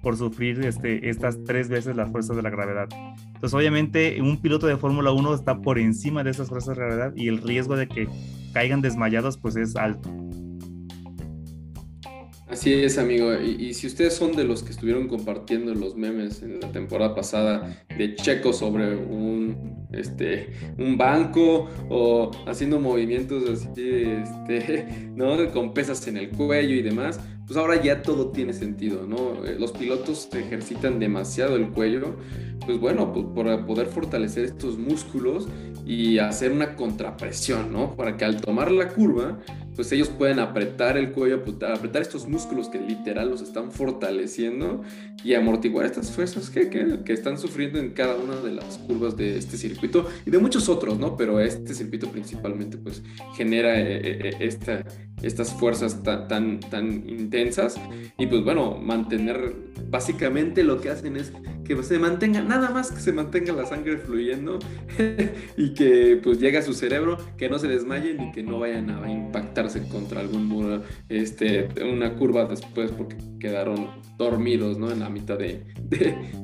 por 0.03 0.19
sufrir 0.19 0.61
este, 0.65 1.09
estas 1.09 1.43
tres 1.45 1.71
veces 1.71 1.97
las 1.97 2.11
fuerzas 2.11 2.37
de 2.37 2.43
la 2.43 2.51
gravedad. 2.51 2.89
Entonces, 3.27 3.55
obviamente, 3.55 4.21
un 4.21 4.43
piloto 4.43 4.67
de 4.67 4.77
Fórmula 4.77 5.11
1 5.11 5.35
está 5.35 5.63
por 5.63 5.79
encima 5.79 6.23
de 6.23 6.31
esas 6.33 6.51
fuerzas 6.51 6.77
de 6.77 6.85
gravedad 6.85 7.13
y 7.17 7.29
el 7.29 7.41
riesgo 7.41 7.77
de 7.77 7.89
que 7.89 8.09
caigan 8.53 8.83
desmayados 8.83 9.39
pues 9.39 9.57
es 9.57 9.75
alto. 9.75 10.11
Así 12.51 12.73
es, 12.73 12.99
amigo. 12.99 13.33
Y, 13.35 13.73
si 13.75 13.87
ustedes 13.87 14.15
son 14.15 14.35
de 14.35 14.43
los 14.43 14.65
que 14.65 14.73
estuvieron 14.73 15.07
compartiendo 15.07 15.73
los 15.73 15.95
memes 15.95 16.43
en 16.43 16.59
la 16.59 16.73
temporada 16.73 17.15
pasada 17.15 17.85
de 17.97 18.17
Checo 18.17 18.53
sobre 18.53 18.97
un, 18.97 19.87
este, 19.93 20.51
un 20.77 20.99
banco 20.99 21.69
o 21.89 22.33
haciendo 22.47 22.81
movimientos 22.81 23.49
así, 23.49 23.69
este, 23.77 25.11
¿no? 25.15 25.49
Con 25.53 25.73
pesas 25.73 26.05
en 26.09 26.17
el 26.17 26.31
cuello 26.31 26.75
y 26.75 26.83
demás, 26.83 27.21
pues 27.47 27.57
ahora 27.57 27.81
ya 27.81 28.03
todo 28.03 28.33
tiene 28.33 28.53
sentido, 28.53 29.07
¿no? 29.07 29.45
Eh, 29.45 29.57
los 29.59 29.71
pilotos 29.71 30.29
ejercitan 30.33 30.99
demasiado 30.99 31.55
el 31.55 31.69
cuello, 31.69 32.17
pues 32.67 32.81
bueno, 32.81 33.13
pues 33.13 33.27
para 33.35 33.65
poder 33.65 33.87
fortalecer 33.87 34.45
estos 34.45 34.77
músculos 34.77 35.49
y 35.87 36.19
hacer 36.19 36.53
una 36.53 36.77
contrapresión, 36.77 37.73
¿no? 37.73 37.97
Para 37.97 38.17
que 38.17 38.25
al 38.25 38.41
tomar 38.41 38.71
la 38.71 38.89
curva, 38.89 39.41
pues 39.75 39.91
ellos 39.93 40.09
pueden 40.09 40.39
apretar 40.39 40.97
el 40.97 41.13
cuello, 41.13 41.43
apretar 41.73 42.03
estos 42.03 42.29
músculos 42.29 42.69
que 42.69 42.79
literal 42.79 43.31
los 43.31 43.41
están 43.41 43.71
fortaleciendo 43.73 44.83
y 45.23 45.35
amortiguar 45.35 45.87
estas 45.87 46.11
fuerzas 46.11 46.51
que, 46.51 46.71
que, 46.71 47.13
están 47.13 47.39
sufriendo 47.39 47.79
en 47.79 47.91
cada 47.91 48.17
una 48.17 48.37
de 48.37 48.53
las 48.53 48.79
curvas 48.79 49.17
de 49.17 49.37
este 49.37 49.57
circuito 49.57 50.09
y 50.25 50.31
de 50.31 50.39
muchos 50.39 50.69
otros, 50.69 50.99
¿no? 50.99 51.17
Pero 51.17 51.41
este 51.41 51.75
circuito 51.75 52.09
principalmente 52.11 52.79
pues 52.79 53.03
genera 53.37 53.79
eh, 53.79 53.97
eh, 53.97 54.19
eh, 54.25 54.37
esta, 54.41 54.85
estas 55.23 55.53
fuerzas 55.53 56.03
tan, 56.03 56.27
tan, 56.29 56.61
tan 56.61 57.09
intensas 57.09 57.77
y 58.19 58.27
pues 58.27 58.43
bueno, 58.43 58.79
mantener, 58.79 59.55
básicamente 59.91 60.65
lo 60.65 60.81
que 60.81 60.89
hacen 60.89 61.17
es 61.17 61.33
que 61.65 61.81
se 61.83 61.99
mantenga, 61.99 62.43
nada 62.43 62.71
más 62.71 62.91
que 62.91 63.01
se 63.01 63.13
mantenga 63.13 63.53
la 63.53 63.67
sangre 63.67 63.99
fluyendo 63.99 64.59
y 65.57 65.75
que 65.75 66.19
pues 66.23 66.41
llegue 66.41 66.59
a 66.59 66.63
su 66.63 66.73
cerebro, 66.73 67.19
que 67.37 67.49
no 67.49 67.59
se 67.59 67.69
desmayen 67.69 68.21
y 68.23 68.33
que 68.33 68.43
no 68.43 68.59
vayan 68.59 68.91
a 68.91 69.01
contra 69.91 70.21
algún 70.21 70.47
muro, 70.47 70.83
este, 71.09 71.69
una 71.83 72.15
curva 72.15 72.45
después 72.45 72.91
porque 72.93 73.17
quedaron 73.39 73.89
dormidos, 74.17 74.79
¿no? 74.79 74.91
En 74.91 75.01
la 75.01 75.09
mitad 75.09 75.39
de, 75.39 75.65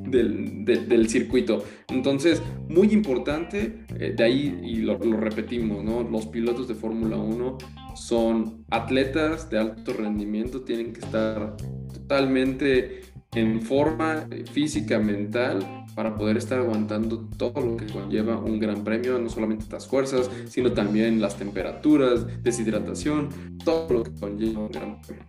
del, 0.06 1.08
circuito. 1.08 1.64
Entonces, 1.88 2.42
muy 2.68 2.88
importante, 2.88 3.84
eh, 3.98 4.14
de 4.16 4.24
ahí, 4.24 4.60
y 4.62 4.76
lo, 4.76 4.98
lo 4.98 5.16
repetimos, 5.16 5.84
¿no? 5.84 6.02
Los 6.02 6.26
pilotos 6.26 6.68
de 6.68 6.74
Fórmula 6.74 7.16
1 7.16 7.58
son 7.94 8.64
atletas 8.70 9.48
de 9.50 9.58
alto 9.58 9.92
rendimiento, 9.92 10.62
tienen 10.62 10.92
que 10.92 11.00
estar 11.00 11.56
totalmente 11.92 13.02
en 13.34 13.60
forma 13.60 14.26
física, 14.52 14.98
mental, 14.98 15.75
para 15.96 16.14
poder 16.14 16.36
estar 16.36 16.58
aguantando 16.58 17.26
todo 17.38 17.58
lo 17.62 17.76
que 17.78 17.86
conlleva 17.86 18.36
un 18.36 18.60
gran 18.60 18.84
premio, 18.84 19.18
no 19.18 19.30
solamente 19.30 19.64
estas 19.64 19.88
fuerzas, 19.88 20.30
sino 20.46 20.72
también 20.72 21.22
las 21.22 21.36
temperaturas, 21.36 22.26
deshidratación, 22.42 23.30
todo 23.64 23.90
lo 23.90 24.02
que 24.04 24.12
conlleva 24.12 24.60
un 24.60 24.68
gran 24.68 25.00
premio. 25.00 25.24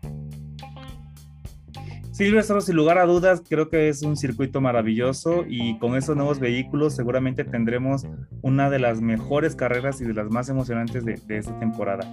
Silverstone, 2.12 2.62
sin 2.62 2.76
lugar 2.76 2.98
a 2.98 3.06
dudas, 3.06 3.42
creo 3.48 3.70
que 3.70 3.88
es 3.88 4.02
un 4.02 4.18
circuito 4.18 4.60
maravilloso 4.60 5.46
y 5.48 5.78
con 5.80 5.96
esos 5.96 6.18
nuevos 6.18 6.40
vehículos 6.40 6.96
seguramente 6.96 7.46
tendremos 7.46 8.06
una 8.42 8.70
de 8.70 8.80
las 8.80 9.00
mejores 9.00 9.56
carreras 9.56 10.02
y 10.02 10.06
de 10.06 10.16
las 10.16 10.30
más 10.30 10.50
emocionantes 10.50 11.06
de, 11.06 11.22
esta 11.30 11.58
temporada. 11.60 12.06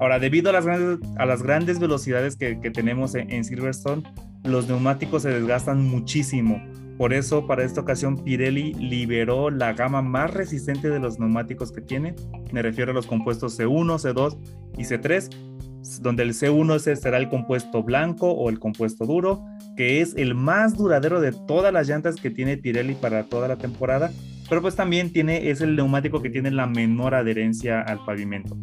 Ahora, 0.00 0.18
debido 0.18 0.50
a 0.50 0.52
las 0.52 0.66
grandes, 0.66 0.98
a 1.16 1.24
las 1.24 1.42
grandes 1.42 1.78
velocidades 1.78 2.36
que, 2.36 2.56
tenemos 2.74 3.14
en 3.14 3.42
Silverstone, 3.44 4.02
los 4.44 4.68
neumáticos 4.68 5.22
se 5.22 5.30
desgastan 5.30 5.82
muchísimo. 5.82 6.60
Por 6.96 7.12
eso, 7.12 7.46
para 7.46 7.62
esta 7.62 7.82
ocasión, 7.82 8.16
Pirelli 8.24 8.72
liberó 8.72 9.50
la 9.50 9.74
gama 9.74 10.00
más 10.00 10.32
resistente 10.32 10.88
de 10.88 10.98
los 10.98 11.18
neumáticos 11.18 11.70
que 11.70 11.82
tiene. 11.82 12.14
Me 12.52 12.62
refiero 12.62 12.92
a 12.92 12.94
los 12.94 13.06
compuestos 13.06 13.58
C1, 13.58 13.98
C2 13.98 14.38
y 14.78 14.84
C3, 14.84 16.00
donde 16.00 16.22
el 16.22 16.30
C1 16.32 16.78
será 16.96 17.18
el 17.18 17.28
compuesto 17.28 17.82
blanco 17.82 18.32
o 18.32 18.48
el 18.48 18.58
compuesto 18.58 19.04
duro, 19.04 19.44
que 19.76 20.00
es 20.00 20.14
el 20.16 20.34
más 20.34 20.74
duradero 20.74 21.20
de 21.20 21.32
todas 21.32 21.70
las 21.70 21.86
llantas 21.86 22.16
que 22.16 22.30
tiene 22.30 22.56
Pirelli 22.56 22.94
para 22.94 23.24
toda 23.24 23.46
la 23.46 23.56
temporada, 23.56 24.10
pero 24.48 24.62
pues 24.62 24.74
también 24.74 25.12
tiene, 25.12 25.50
es 25.50 25.60
el 25.60 25.76
neumático 25.76 26.22
que 26.22 26.30
tiene 26.30 26.50
la 26.50 26.66
menor 26.66 27.14
adherencia 27.14 27.82
al 27.82 28.02
pavimento. 28.06 28.56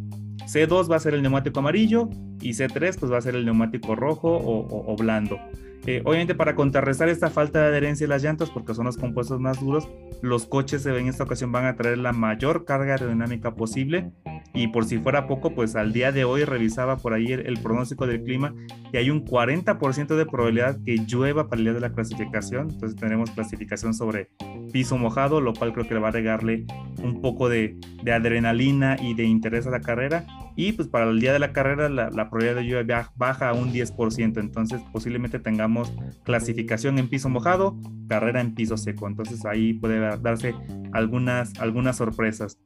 C2 0.47 0.91
va 0.91 0.95
a 0.95 0.99
ser 0.99 1.13
el 1.13 1.21
neumático 1.21 1.59
amarillo 1.59 2.09
y 2.41 2.51
C3 2.51 2.97
pues 2.99 3.11
va 3.11 3.19
a 3.19 3.21
ser 3.21 3.35
el 3.35 3.45
neumático 3.45 3.95
rojo 3.95 4.39
o 4.43 4.95
blando. 4.97 5.37
Eh, 5.85 6.01
obviamente 6.05 6.33
para 6.33 6.55
contrarrestar 6.55 7.09
esta 7.09 7.29
falta 7.29 7.59
de 7.59 7.67
adherencia 7.67 8.05
de 8.05 8.09
las 8.09 8.23
llantas, 8.23 8.49
porque 8.49 8.73
son 8.73 8.85
los 8.85 8.97
compuestos 8.97 9.39
más 9.39 9.59
duros, 9.59 9.89
los 10.21 10.45
coches 10.45 10.85
en 10.85 11.07
esta 11.07 11.25
ocasión 11.25 11.51
van 11.51 11.65
a 11.65 11.75
traer 11.75 11.97
la 11.97 12.13
mayor 12.13 12.63
carga 12.63 12.93
aerodinámica 12.93 13.55
posible. 13.55 14.11
Y 14.53 14.67
por 14.67 14.85
si 14.85 14.99
fuera 14.99 15.27
poco, 15.27 15.55
pues 15.55 15.75
al 15.75 15.93
día 15.93 16.11
de 16.11 16.25
hoy 16.25 16.45
revisaba 16.45 16.97
por 16.97 17.13
ahí 17.13 17.31
el, 17.31 17.59
pronóstico 17.61 18.05
del 18.05 18.23
clima 18.23 18.53
y 18.91 18.97
hay 18.97 19.09
un 19.09 19.25
40% 19.25 20.15
de 20.15 20.25
probabilidad 20.27 20.77
que 20.85 20.97
llueva 21.07 21.49
para 21.49 21.59
el 21.59 21.65
día 21.65 21.73
de 21.73 21.79
la 21.79 21.91
clasificación. 21.91 22.69
Entonces 22.69 22.95
tenemos 22.97 23.31
clasificación 23.31 23.95
sobre 23.95 24.29
piso 24.71 24.97
mojado, 24.97 25.41
lo 25.41 25.53
cual 25.53 25.73
creo 25.73 25.87
que 25.87 25.95
le 25.95 25.99
va 25.99 26.09
a 26.09 26.11
regarle 26.11 26.65
un 27.01 27.19
poco 27.19 27.49
de, 27.49 27.77
adrenalina 28.05 28.95
y 29.01 29.15
de 29.15 29.23
interés 29.23 29.65
a 29.65 29.71
la 29.71 29.81
carrera. 29.81 30.25
Y 30.55 30.73
pues 30.73 30.87
para 30.87 31.09
el 31.09 31.19
día 31.19 31.33
de 31.33 31.39
la 31.39 31.51
carrera 31.53 31.89
la, 31.89 32.09
probabilidad 32.29 32.55
de 32.55 32.67
lluvia 32.67 33.11
baja 33.15 33.49
a 33.49 33.53
un 33.53 33.71
10%. 33.71 34.39
Entonces 34.39 34.81
posiblemente 34.91 35.39
tengamos 35.39 35.93
clasificación 36.23 36.99
en 36.99 37.09
piso 37.09 37.29
mojado, 37.29 37.77
carrera 38.07 38.41
en 38.41 38.53
piso 38.53 38.77
seco. 38.77 39.07
Entonces 39.07 39.45
ahí 39.45 39.73
puede 39.73 39.99
darse 40.19 40.55
algunas, 40.91 41.59
algunas 41.59 41.97
sorpresas. 41.97 42.59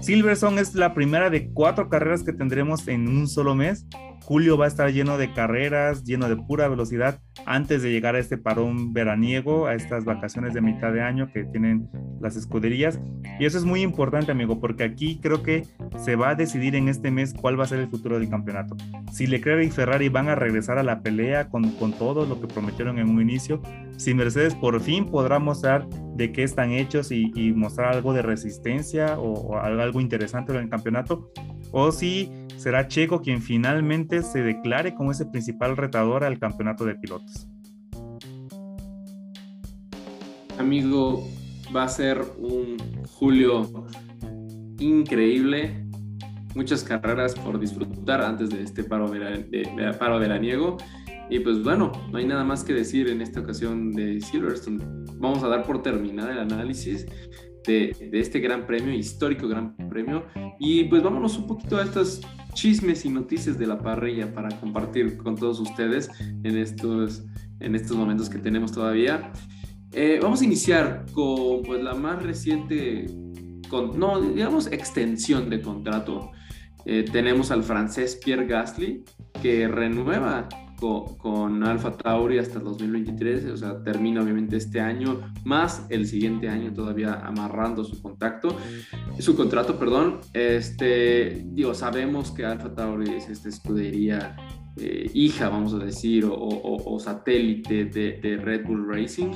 Silverstone 0.00 0.62
es 0.62 0.74
la 0.74 0.94
primera 0.94 1.28
de 1.28 1.50
cuatro 1.50 1.90
carreras 1.90 2.22
que 2.22 2.32
tendremos 2.32 2.88
en 2.88 3.06
un 3.06 3.28
solo 3.28 3.54
mes. 3.54 3.86
Julio 4.22 4.56
va 4.56 4.64
a 4.64 4.68
estar 4.68 4.90
lleno 4.90 5.18
de 5.18 5.32
carreras, 5.34 6.04
lleno 6.04 6.28
de 6.28 6.36
pura 6.36 6.68
velocidad 6.68 7.20
antes 7.44 7.82
de 7.82 7.90
llegar 7.90 8.14
a 8.14 8.18
este 8.18 8.38
parón 8.38 8.94
veraniego, 8.94 9.66
a 9.66 9.74
estas 9.74 10.04
vacaciones 10.04 10.54
de 10.54 10.62
mitad 10.62 10.92
de 10.92 11.02
año 11.02 11.30
que 11.32 11.44
tienen 11.44 11.88
las 12.20 12.36
escuderías. 12.36 12.98
Y 13.38 13.44
eso 13.44 13.58
es 13.58 13.64
muy 13.64 13.82
importante, 13.82 14.32
amigo, 14.32 14.58
porque 14.58 14.84
aquí 14.84 15.18
creo 15.20 15.42
que 15.42 15.66
se 15.98 16.16
va 16.16 16.30
a 16.30 16.34
decidir 16.34 16.76
en 16.76 16.88
este 16.88 17.10
mes 17.10 17.34
cuál 17.34 17.58
va 17.58 17.64
a 17.64 17.68
ser 17.68 17.80
el 17.80 17.88
futuro 17.88 18.18
del 18.18 18.30
campeonato. 18.30 18.76
Si 19.12 19.26
Leclerc 19.26 19.66
y 19.66 19.70
Ferrari 19.70 20.08
van 20.08 20.28
a 20.28 20.34
regresar 20.34 20.78
a 20.78 20.82
la 20.82 21.02
pelea 21.02 21.50
con, 21.50 21.72
con 21.72 21.92
todo 21.92 22.24
lo 22.24 22.40
que 22.40 22.46
prometieron 22.46 22.98
en 22.98 23.10
un 23.10 23.20
inicio, 23.20 23.60
si 23.96 24.14
Mercedes 24.14 24.54
por 24.54 24.80
fin 24.80 25.06
podrá 25.06 25.38
mostrar 25.38 25.86
de 26.20 26.32
qué 26.32 26.42
están 26.42 26.72
hechos 26.72 27.10
y, 27.12 27.30
mostrar 27.54 27.94
algo 27.94 28.12
de 28.12 28.20
resistencia 28.20 29.18
o, 29.18 29.32
o 29.32 29.56
algo 29.56 30.02
interesante 30.02 30.52
en 30.52 30.58
el 30.58 30.68
campeonato, 30.68 31.32
o 31.72 31.90
si 31.92 32.30
será 32.58 32.88
Checo 32.88 33.22
quien 33.22 33.40
finalmente 33.40 34.22
se 34.22 34.42
declare 34.42 34.94
como 34.94 35.12
ese 35.12 35.24
principal 35.24 35.78
retador 35.78 36.24
al 36.24 36.38
campeonato 36.38 36.84
de 36.84 36.94
pilotos. 36.96 37.48
Amigo, 40.58 41.26
va 41.74 41.84
a 41.84 41.88
ser 41.88 42.20
un 42.38 42.76
julio 43.08 43.86
increíble. 44.78 45.86
Muchas 46.54 46.84
carreras 46.84 47.34
por 47.34 47.58
disfrutar 47.58 48.20
antes 48.20 48.50
de 48.50 48.62
este 48.62 48.84
paro, 48.84 49.08
veraniego. 49.08 50.76
Y 51.30 51.38
pues 51.40 51.62
bueno, 51.62 51.92
no 52.10 52.18
hay 52.18 52.26
nada 52.26 52.42
más 52.42 52.64
que 52.64 52.74
decir 52.74 53.08
en 53.08 53.22
esta 53.22 53.40
ocasión 53.40 53.92
de 53.92 54.20
Silverstone. 54.20 54.84
Vamos 55.16 55.42
a 55.44 55.48
dar 55.48 55.64
por 55.64 55.80
terminada 55.80 56.32
el 56.32 56.40
análisis 56.40 57.06
de, 57.66 57.96
de, 58.10 58.18
este 58.18 58.40
gran 58.40 58.66
premio, 58.66 58.92
histórico 58.92 59.46
gran 59.46 59.76
premio. 59.76 60.24
Y 60.58 60.84
pues 60.84 61.02
vámonos 61.02 61.38
un 61.38 61.46
poquito 61.46 61.76
a 61.76 61.84
estas 61.84 62.20
chismes 62.52 63.04
y 63.04 63.10
noticias 63.10 63.58
de 63.58 63.66
la 63.66 63.78
parrilla 63.78 64.34
para 64.34 64.48
compartir 64.58 65.16
con 65.16 65.36
todos 65.36 65.60
ustedes 65.60 66.10
en 66.20 66.56
estos, 66.56 67.22
en 67.60 67.76
estos 67.76 67.96
momentos 67.96 68.28
que 68.28 68.38
tenemos 68.38 68.72
todavía. 68.72 69.32
Eh, 69.92 70.18
vamos 70.22 70.40
a 70.40 70.44
iniciar 70.44 71.06
con 71.12 71.62
pues, 71.62 71.82
la 71.82 71.94
más 71.94 72.22
reciente, 72.22 73.06
con, 73.68 73.98
no, 73.98 74.20
digamos, 74.20 74.66
extensión 74.66 75.48
de 75.50 75.60
contrato. 75.60 76.32
Eh, 76.86 77.04
tenemos 77.10 77.50
al 77.50 77.62
francés 77.62 78.18
Pierre 78.24 78.46
Gasly, 78.46 79.04
que 79.42 79.68
renueva 79.68 80.48
con, 80.80 81.62
Alfa 81.64 81.92
Tauri 81.92 82.38
hasta 82.38 82.58
el 82.58 82.64
2023, 82.64 83.44
o 83.46 83.56
sea, 83.56 83.82
termina 83.82 84.22
obviamente 84.22 84.56
este 84.56 84.80
año, 84.80 85.20
más 85.44 85.86
el 85.90 86.06
siguiente 86.06 86.48
año 86.48 86.72
todavía 86.72 87.20
amarrando 87.24 87.84
su 87.84 88.00
contacto, 88.00 88.56
su 89.18 89.36
contrato, 89.36 89.78
perdón. 89.78 90.20
Este, 90.32 91.44
digo, 91.52 91.74
sabemos 91.74 92.30
que 92.30 92.44
Alfa 92.44 92.74
Tauri 92.74 93.10
es 93.10 93.28
esta 93.28 93.48
escudería 93.48 94.36
eh, 94.76 95.10
hija, 95.14 95.48
vamos 95.48 95.74
a 95.74 95.78
decir, 95.78 96.26
o, 96.30 96.98
satélite 97.00 97.86
de, 97.86 98.36
Red 98.36 98.66
Bull 98.66 98.86
Racing. 98.86 99.32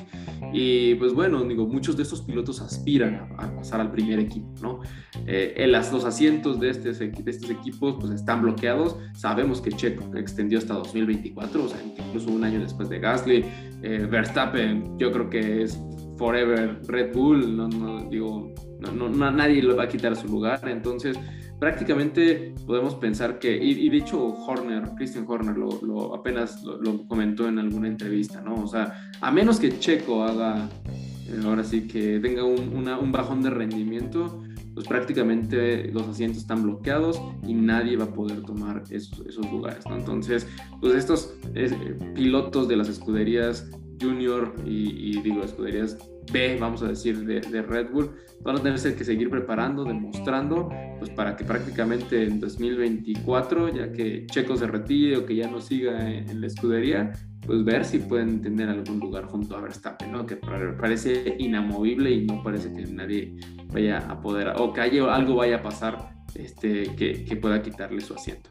Y 0.53 0.95
pues 0.95 1.13
bueno, 1.13 1.43
digo, 1.45 1.67
muchos 1.67 1.97
de 1.97 2.03
estos 2.05 2.23
pilotos 2.23 2.61
aspiran 2.61 3.29
a, 3.39 3.55
pasar 3.57 3.81
al 3.81 3.91
primer 3.91 4.19
equipo, 4.19 4.53
¿no? 4.63 4.81
Eh, 5.27 5.67
los 5.69 6.05
asientos 6.05 6.61
de, 6.61 6.71
este, 6.71 6.93
de 6.93 7.31
estos 7.31 7.51
equipos 7.51 7.97
pues 8.01 8.13
están 8.13 8.43
bloqueados. 8.43 8.97
Sabemos 9.15 9.61
que 9.61 9.71
Checo 9.71 10.05
extendió 10.17 10.59
hasta 10.59 10.75
2024, 10.75 11.65
o 11.65 11.69
sea, 11.69 11.81
incluso 11.85 12.31
un 12.31 12.45
año 12.45 12.61
después 12.61 12.89
de 12.89 12.99
Gasly. 13.01 13.45
Eh, 13.83 14.07
Verstappen, 14.11 14.99
yo 14.99 15.13
creo 15.13 15.29
que 15.29 15.63
es 15.63 15.79
forever 16.17 16.81
Red 16.87 17.13
Bull, 17.13 17.57
no, 17.57 17.69
no 17.69 18.09
digo, 18.09 18.55
no, 18.81 19.09
no, 19.09 19.31
nadie 19.31 19.63
le 19.63 19.75
va 19.75 19.85
a 19.85 19.89
quitar 19.89 20.17
su 20.17 20.29
lugar. 20.29 20.61
Entonces, 20.69 21.19
prácticamente 21.65 22.55
podemos 22.67 22.95
pensar 22.97 23.39
que, 23.39 23.57
y, 23.57 23.89
de 23.89 23.97
hecho 23.97 24.23
Horner, 24.23 24.91
Christian 24.99 25.25
Horner 25.27 25.57
lo, 25.57 26.15
apenas 26.15 26.63
lo, 26.63 27.09
comentó 27.09 27.49
en 27.49 27.59
alguna 27.59 27.89
entrevista, 27.89 28.43
¿no? 28.43 28.57
O 28.57 28.67
sea, 28.67 29.11
a 29.23 29.31
menos 29.31 29.59
que 29.59 29.79
Checo 29.79 30.25
haga, 30.25 30.69
eh, 31.27 31.41
ahora 31.43 31.65
sí 31.65 31.87
que 31.87 32.21
tenga 32.21 32.45
un, 32.45 32.87
un 32.87 33.13
bajón 33.13 33.43
de 33.43 33.49
rendimiento, 33.49 34.43
pues 34.75 34.87
prácticamente 34.87 35.91
los 35.91 36.07
asientos 36.07 36.43
están 36.43 36.65
bloqueados 36.65 37.19
y 37.47 37.55
nadie 37.55 37.97
va 37.97 38.05
a 38.05 38.13
poder 38.13 38.43
tomar 38.43 38.83
esos, 38.91 39.25
esos 39.27 39.51
lugares, 39.51 39.87
¿no? 39.89 39.97
Entonces, 39.97 40.47
pues 40.83 40.95
estos 40.95 41.33
eh, 41.55 41.97
pilotos 42.15 42.69
de 42.69 42.77
las 42.77 42.91
escuderías 42.91 43.71
junior 43.99 44.55
y, 44.67 45.19
digo, 45.23 45.43
escuderías 45.43 45.97
B, 46.33 46.57
vamos 46.59 46.83
a 46.83 46.89
decir, 46.89 47.25
de, 47.25 47.41
de, 47.41 47.63
Red 47.63 47.91
Bull, 47.91 48.11
van 48.43 48.57
a 48.57 48.63
tener 48.63 48.81
que 48.81 49.05
seguir 49.05 49.31
preparando, 49.31 49.85
demostrando, 49.85 50.69
pues 50.99 51.11
para 51.11 51.37
que 51.37 51.45
prácticamente 51.45 52.25
en 52.25 52.41
2024, 52.41 53.75
ya 53.75 53.93
que 53.93 54.27
Checo 54.27 54.57
se 54.57 54.67
retire 54.67 55.17
o 55.17 55.27
que 55.27 55.37
ya 55.37 55.49
no 55.49 55.61
siga 55.61 56.11
en, 56.11 56.41
la 56.41 56.47
escudería, 56.47 57.13
pues 57.47 57.65
ver 57.65 57.85
si 57.85 57.99
pueden 57.99 58.41
tener 58.41 58.69
algún 58.69 58.99
lugar 58.99 59.25
junto 59.27 59.57
a 59.57 59.61
Verstappen, 59.61 60.11
¿no? 60.13 60.27
Que 60.27 60.37
parece 60.37 61.37
inamovible 61.39 62.11
y 62.11 62.27
no 62.27 62.43
parece 62.43 62.73
que 62.73 62.87
nadie 62.87 63.37
vaya 63.73 63.99
a 63.99 64.21
poder, 64.21 64.53
o 64.57 64.73
que 64.73 64.81
haya, 64.81 65.15
algo 65.15 65.37
vaya 65.37 65.57
a 65.57 65.63
pasar 65.63 66.15
este, 66.35 66.95
que, 66.97 67.25
que 67.25 67.37
pueda 67.37 67.63
quitarle 67.63 68.01
su 68.01 68.15
asiento. 68.15 68.51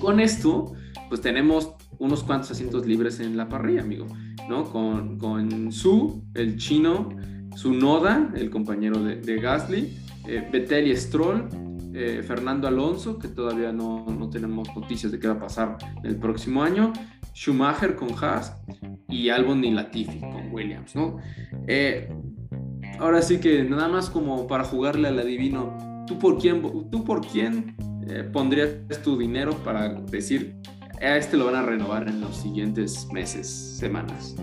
Con 0.00 0.20
esto, 0.20 0.72
pues 1.08 1.20
tenemos 1.20 1.74
unos 2.00 2.24
cuantos 2.24 2.50
asientos 2.50 2.86
libres 2.86 3.20
en 3.20 3.36
la 3.36 3.48
parrilla, 3.48 3.82
amigo. 3.82 4.06
Con, 4.72 5.16
con 5.16 5.70
Su, 5.70 6.24
el 6.34 6.56
chino, 6.56 7.10
Su 7.54 7.72
Noda, 7.72 8.32
el 8.34 8.50
compañero 8.50 9.00
de, 9.00 9.36
Gasly, 9.36 9.96
eh, 10.26 10.48
Vettel 10.50 10.88
y 10.88 10.96
Stroll, 10.96 11.48
eh, 11.94 12.24
Fernando 12.26 12.66
Alonso, 12.66 13.16
que 13.18 13.28
todavía 13.28 13.70
no, 13.70 14.04
no, 14.06 14.28
tenemos 14.28 14.68
noticias 14.74 15.12
de 15.12 15.20
qué 15.20 15.28
va 15.28 15.34
a 15.34 15.38
pasar 15.38 15.78
el 16.02 16.16
próximo 16.16 16.64
año, 16.64 16.92
Schumacher 17.32 17.94
con 17.94 18.08
Haas 18.20 18.56
y 19.08 19.28
Albon 19.28 19.62
y 19.62 19.70
Latifi 19.70 20.18
con 20.18 20.52
Williams, 20.52 20.96
¿no? 20.96 21.18
Eh, 21.68 22.12
ahora 22.98 23.22
sí 23.22 23.38
que 23.38 23.62
nada 23.62 23.86
más 23.86 24.10
como 24.10 24.48
para 24.48 24.64
jugarle 24.64 25.08
al 25.08 25.18
adivino, 25.18 26.04
¿tú 26.08 26.18
por 26.18 26.38
quién, 26.38 26.62
tú 26.90 27.04
por 27.04 27.24
quién 27.24 27.76
pondrías 28.32 28.70
tu 29.04 29.16
dinero 29.16 29.52
para 29.62 29.90
decir 29.94 30.56
a 31.00 31.16
este 31.16 31.36
lo 31.36 31.46
van 31.46 31.56
a 31.56 31.62
renovar 31.62 32.08
en 32.08 32.20
los 32.20 32.36
siguientes 32.36 33.08
meses, 33.12 33.48
semanas. 33.78 34.34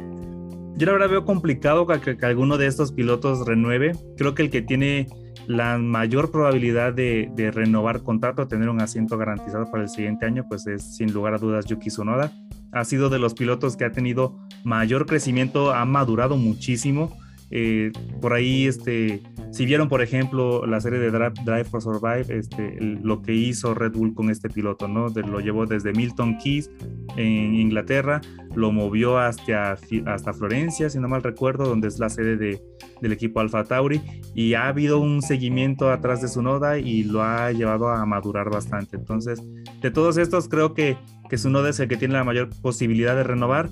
Yo 0.75 0.85
la 0.85 0.93
verdad 0.93 1.09
veo 1.09 1.25
complicado 1.25 1.87
que, 1.87 2.17
alguno 2.21 2.57
de 2.57 2.67
estos 2.67 2.91
pilotos 2.91 3.47
renueve. 3.47 3.93
Creo 4.15 4.35
que 4.35 4.43
el 4.43 4.49
que 4.49 4.61
tiene 4.61 5.07
la 5.47 5.77
mayor 5.77 6.29
probabilidad 6.29 6.93
de, 6.93 7.51
renovar 7.53 8.03
contrato, 8.03 8.47
tener 8.47 8.69
un 8.69 8.81
asiento 8.81 9.17
garantizado 9.17 9.71
para 9.71 9.83
el 9.83 9.89
siguiente 9.89 10.25
año, 10.25 10.45
pues 10.47 10.67
es 10.67 10.95
sin 10.97 11.13
lugar 11.13 11.33
a 11.33 11.37
dudas 11.39 11.65
Yuki 11.65 11.89
Tsunoda. 11.89 12.31
Ha 12.71 12.83
sido 12.85 13.09
de 13.09 13.17
los 13.17 13.33
pilotos 13.33 13.75
que 13.75 13.85
ha 13.85 13.91
tenido 13.91 14.37
mayor 14.63 15.05
crecimiento, 15.05 15.73
ha 15.73 15.85
madurado 15.85 16.37
muchísimo. 16.37 17.17
Eh, 17.49 17.91
por 18.21 18.33
ahí, 18.33 18.67
este, 18.67 19.21
si 19.51 19.65
vieron, 19.65 19.87
por 19.87 20.01
ejemplo, 20.01 20.65
la 20.65 20.81
serie 20.81 20.99
de 20.99 21.11
Drive, 21.11 21.65
for 21.65 21.81
Survive, 21.81 22.25
este, 22.29 22.77
lo 22.81 23.21
que 23.21 23.33
hizo 23.33 23.73
Red 23.73 23.93
Bull 23.93 24.13
con 24.13 24.29
este 24.29 24.49
piloto, 24.49 24.87
¿no? 24.87 25.07
lo 25.09 25.39
llevó 25.39 25.65
desde 25.65 25.93
Milton 25.93 26.37
Keys 26.37 26.69
en 27.15 27.55
Inglaterra, 27.55 28.21
lo 28.55 28.71
movió 28.71 29.17
hasta, 29.17 29.77
hasta 30.05 30.33
Florencia, 30.33 30.89
si 30.89 30.99
no 30.99 31.07
mal 31.07 31.23
recuerdo, 31.23 31.65
donde 31.65 31.87
es 31.87 31.99
la 31.99 32.09
sede 32.09 32.37
de, 32.37 32.61
del 33.01 33.11
equipo 33.13 33.39
Alfa 33.39 33.63
Tauri, 33.63 34.01
y 34.35 34.53
ha 34.53 34.67
habido 34.67 34.99
un 34.99 35.21
seguimiento 35.21 35.89
atrás 35.89 36.21
de 36.21 36.27
su 36.27 36.41
noda 36.41 36.79
y 36.79 37.03
lo 37.03 37.23
ha 37.23 37.51
llevado 37.51 37.89
a 37.89 38.05
madurar 38.05 38.49
bastante. 38.49 38.97
Entonces, 38.97 39.41
de 39.81 39.91
todos 39.91 40.17
estos, 40.17 40.49
creo 40.49 40.73
que, 40.73 40.97
que 41.29 41.37
su 41.37 41.49
noda 41.49 41.69
es 41.69 41.79
el 41.79 41.87
que 41.87 41.97
tiene 41.97 42.15
la 42.15 42.23
mayor 42.23 42.49
posibilidad 42.61 43.15
de 43.15 43.23
renovar 43.23 43.69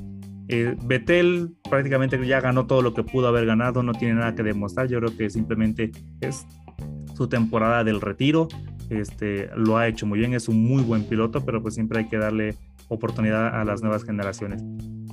eh, 0.48 0.76
Betel 0.84 1.56
prácticamente 1.70 2.24
ya 2.26 2.40
ganó 2.40 2.68
todo 2.68 2.82
lo 2.82 2.94
que 2.94 3.04
pudo 3.04 3.28
haber 3.28 3.46
ganado, 3.46 3.84
no 3.84 3.94
tiene 3.94 4.16
nada 4.16 4.36
que 4.36 4.44
demostrar. 4.44 4.88
Yo 4.88 5.00
creo 5.00 5.16
que 5.16 5.30
simplemente 5.30 5.92
es 6.22 6.46
su 7.16 7.28
temporada 7.28 7.84
del 7.84 8.02
retiro. 8.02 8.48
Este, 8.90 9.50
lo 9.56 9.78
ha 9.78 9.88
hecho 9.88 10.06
muy 10.06 10.20
bien, 10.20 10.34
es 10.34 10.48
un 10.48 10.64
muy 10.64 10.84
buen 10.84 11.04
piloto, 11.06 11.44
pero 11.44 11.62
pues 11.62 11.74
siempre 11.74 12.00
hay 12.00 12.08
que 12.08 12.18
darle 12.18 12.56
oportunidad 12.88 13.60
a 13.60 13.66
las 13.66 13.82
nuevas 13.82 14.04
generaciones. 14.04 14.62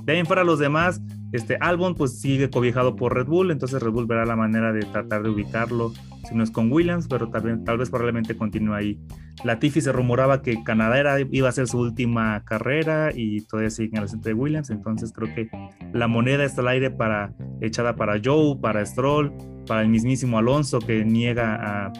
De 0.03 0.13
ahí 0.13 0.19
en 0.19 0.25
fuera 0.25 0.43
los 0.43 0.59
demás, 0.59 1.01
este 1.33 1.57
Albon 1.59 1.95
pues 1.95 2.19
sigue 2.19 2.49
cobijado 2.49 2.95
por 2.95 3.15
Red 3.15 3.25
Bull, 3.25 3.51
entonces 3.51 3.81
Red 3.81 3.91
Bull 3.91 4.05
verá 4.05 4.23
la 4.25 4.35
manera 4.35 4.71
de 4.71 4.81
tratar 4.81 5.23
de 5.23 5.29
ubicarlo, 5.29 5.91
si 6.29 6.35
no 6.35 6.43
es 6.43 6.51
con 6.51 6.71
Williams, 6.71 7.07
pero 7.07 7.29
también, 7.29 7.65
tal 7.65 7.79
vez 7.79 7.89
probablemente 7.89 8.37
continúe 8.37 8.73
ahí. 8.73 8.99
Latifi 9.43 9.81
se 9.81 9.91
rumoraba 9.91 10.43
que 10.43 10.63
Canadá 10.63 10.99
era, 10.99 11.17
iba 11.19 11.49
a 11.49 11.51
ser 11.51 11.67
su 11.67 11.79
última 11.79 12.43
carrera 12.45 13.09
y 13.13 13.41
todavía 13.41 13.71
sigue 13.71 13.97
en 13.97 14.03
el 14.03 14.09
centro 14.09 14.29
de 14.29 14.35
Williams, 14.35 14.69
entonces 14.69 15.11
creo 15.11 15.33
que 15.33 15.49
la 15.91 16.07
moneda 16.07 16.45
está 16.45 16.61
al 16.61 16.67
aire 16.67 16.91
para, 16.91 17.33
echada 17.61 17.95
para 17.95 18.21
Joe, 18.23 18.57
para 18.61 18.85
Stroll, 18.85 19.33
para 19.65 19.81
el 19.81 19.89
mismísimo 19.89 20.37
Alonso 20.37 20.79
que 20.79 21.03
niega 21.03 21.87
a, 21.87 21.93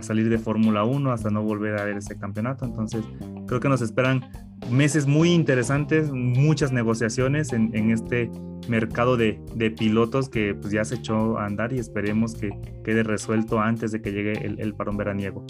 salir 0.00 0.28
de 0.28 0.36
Fórmula 0.36 0.84
1 0.84 1.10
hasta 1.10 1.30
no 1.30 1.42
volver 1.42 1.78
a 1.78 1.84
ver 1.84 1.96
ese 1.96 2.18
campeonato, 2.18 2.66
entonces 2.66 3.02
creo 3.46 3.60
que 3.60 3.68
nos 3.68 3.80
esperan 3.80 4.24
meses 4.70 5.06
muy 5.06 5.32
interesantes, 5.32 6.10
muchas 6.12 6.70
negociaciones 6.70 7.52
en, 7.52 7.90
este 7.90 8.30
mercado 8.68 9.16
de, 9.16 9.40
pilotos 9.78 10.28
que 10.28 10.54
pues, 10.54 10.72
ya 10.72 10.84
se 10.84 10.96
echó 10.96 11.38
a 11.38 11.46
andar 11.46 11.72
y 11.72 11.78
esperemos 11.78 12.34
que 12.34 12.50
quede 12.84 13.02
resuelto 13.02 13.60
antes 13.60 13.92
de 13.92 14.02
que 14.02 14.12
llegue 14.12 14.32
el, 14.46 14.74
parón 14.74 14.96
veraniego. 14.96 15.44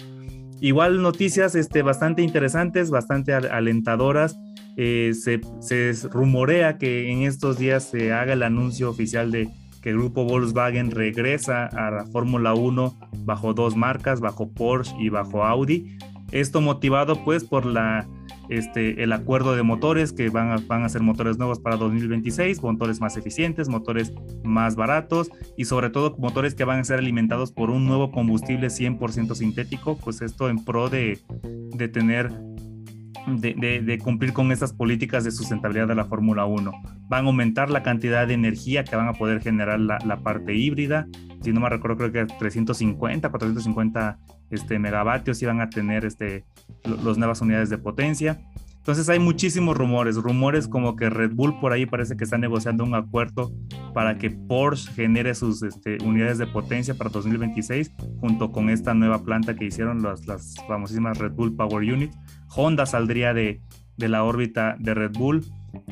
Igual 0.59 1.01
noticias 1.01 1.55
este, 1.55 1.81
bastante 1.81 2.23
interesantes, 2.23 2.89
bastante 2.89 3.33
alentadoras. 3.33 4.37
Eh, 4.75 5.13
se, 5.13 5.41
se, 5.59 5.93
rumorea 6.09 6.77
que 6.77 7.11
en 7.11 7.23
estos 7.23 7.57
días 7.57 7.83
se 7.89 8.13
haga 8.13 8.33
el 8.33 8.43
anuncio 8.43 8.89
oficial 8.89 9.31
de 9.31 9.49
que 9.81 9.91
el 9.91 9.97
grupo 9.97 10.25
Volkswagen 10.25 10.91
regresa 10.91 11.65
a 11.65 11.91
la 11.91 12.05
Fórmula 12.05 12.53
1 12.53 12.97
bajo 13.23 13.53
dos 13.53 13.75
marcas, 13.75 14.19
bajo 14.19 14.51
Porsche 14.51 14.95
y 14.99 15.09
bajo 15.09 15.43
Audi. 15.43 15.97
Esto 16.31 16.61
motivado 16.61 17.23
pues 17.23 17.43
por 17.43 17.65
la 17.65 18.07
este, 18.49 19.03
el 19.03 19.11
acuerdo 19.11 19.55
de 19.55 19.63
motores 19.63 20.13
que 20.13 20.29
van 20.29 20.51
a, 20.51 20.57
van 20.57 20.83
a 20.83 20.89
ser 20.89 21.01
motores 21.01 21.37
nuevos 21.37 21.59
para 21.59 21.75
2026, 21.75 22.61
motores 22.63 23.01
más 23.01 23.17
eficientes, 23.17 23.67
motores 23.67 24.13
más 24.43 24.75
baratos 24.75 25.29
y 25.57 25.65
sobre 25.65 25.89
todo 25.89 26.15
motores 26.17 26.55
que 26.55 26.63
van 26.63 26.79
a 26.79 26.83
ser 26.83 26.99
alimentados 26.99 27.51
por 27.51 27.69
un 27.69 27.85
nuevo 27.85 28.11
combustible 28.11 28.67
100% 28.67 29.35
sintético, 29.35 29.97
pues 29.97 30.21
esto 30.21 30.49
en 30.49 30.63
pro 30.63 30.89
de, 30.89 31.19
de 31.43 31.87
tener 31.89 32.31
de, 33.27 33.99
cumplir 34.01 34.31
con 34.31 34.51
estas 34.51 34.71
políticas 34.71 35.23
de 35.25 35.31
sustentabilidad 35.31 35.87
de 35.87 35.95
la 35.95 36.05
Fórmula 36.05 36.45
1. 36.45 36.71
Van 37.09 37.25
a 37.25 37.27
aumentar 37.27 37.69
la 37.69 37.83
cantidad 37.83 38.25
de 38.25 38.33
energía 38.33 38.83
que 38.83 38.95
van 38.95 39.09
a 39.09 39.13
poder 39.13 39.41
generar 39.41 39.79
la, 39.79 39.97
la 40.05 40.21
parte 40.21 40.55
híbrida. 40.55 41.07
Si 41.41 41.51
no 41.51 41.59
me 41.59 41.69
recuerdo, 41.69 41.97
creo 41.97 42.11
que 42.11 42.33
350, 42.39 43.29
450 43.29 44.19
este, 44.51 44.79
megavatios 44.79 45.41
iban 45.41 45.61
a 45.61 45.69
tener 45.69 46.05
este, 46.05 46.45
las 46.83 47.17
nuevas 47.17 47.41
unidades 47.41 47.69
de 47.69 47.77
potencia. 47.77 48.39
Entonces 48.87 49.09
hay 49.09 49.19
muchísimos 49.19 49.77
rumores, 49.77 50.15
rumores 50.15 50.69
como 50.69 50.95
que 50.95 51.09
Red 51.09 51.33
Bull 51.33 51.59
por 51.59 51.73
ahí 51.73 51.85
parece 51.85 52.15
que 52.15 52.23
está 52.23 52.37
negociando 52.37 52.85
un 52.85 52.95
acuerdo 52.95 53.51
para 53.93 54.17
que 54.17 54.29
Porsche 54.29 54.89
genere 54.93 55.35
sus 55.35 55.61
este, 55.61 55.97
unidades 56.05 56.37
de 56.37 56.47
potencia 56.47 56.93
para 56.93 57.09
2026 57.09 57.91
junto 58.21 58.53
con 58.53 58.69
esta 58.69 58.93
nueva 58.93 59.25
planta 59.25 59.57
que 59.57 59.65
hicieron 59.65 60.01
las, 60.03 60.25
las 60.25 60.55
famosísimas 60.69 61.17
Red 61.17 61.33
Bull 61.33 61.53
Power 61.53 61.83
Unit. 61.83 62.13
Honda 62.55 62.85
saldría 62.85 63.33
de, 63.33 63.59
de 63.97 64.07
la 64.07 64.23
órbita 64.23 64.77
de 64.79 64.93
Red 64.93 65.11
Bull. 65.17 65.43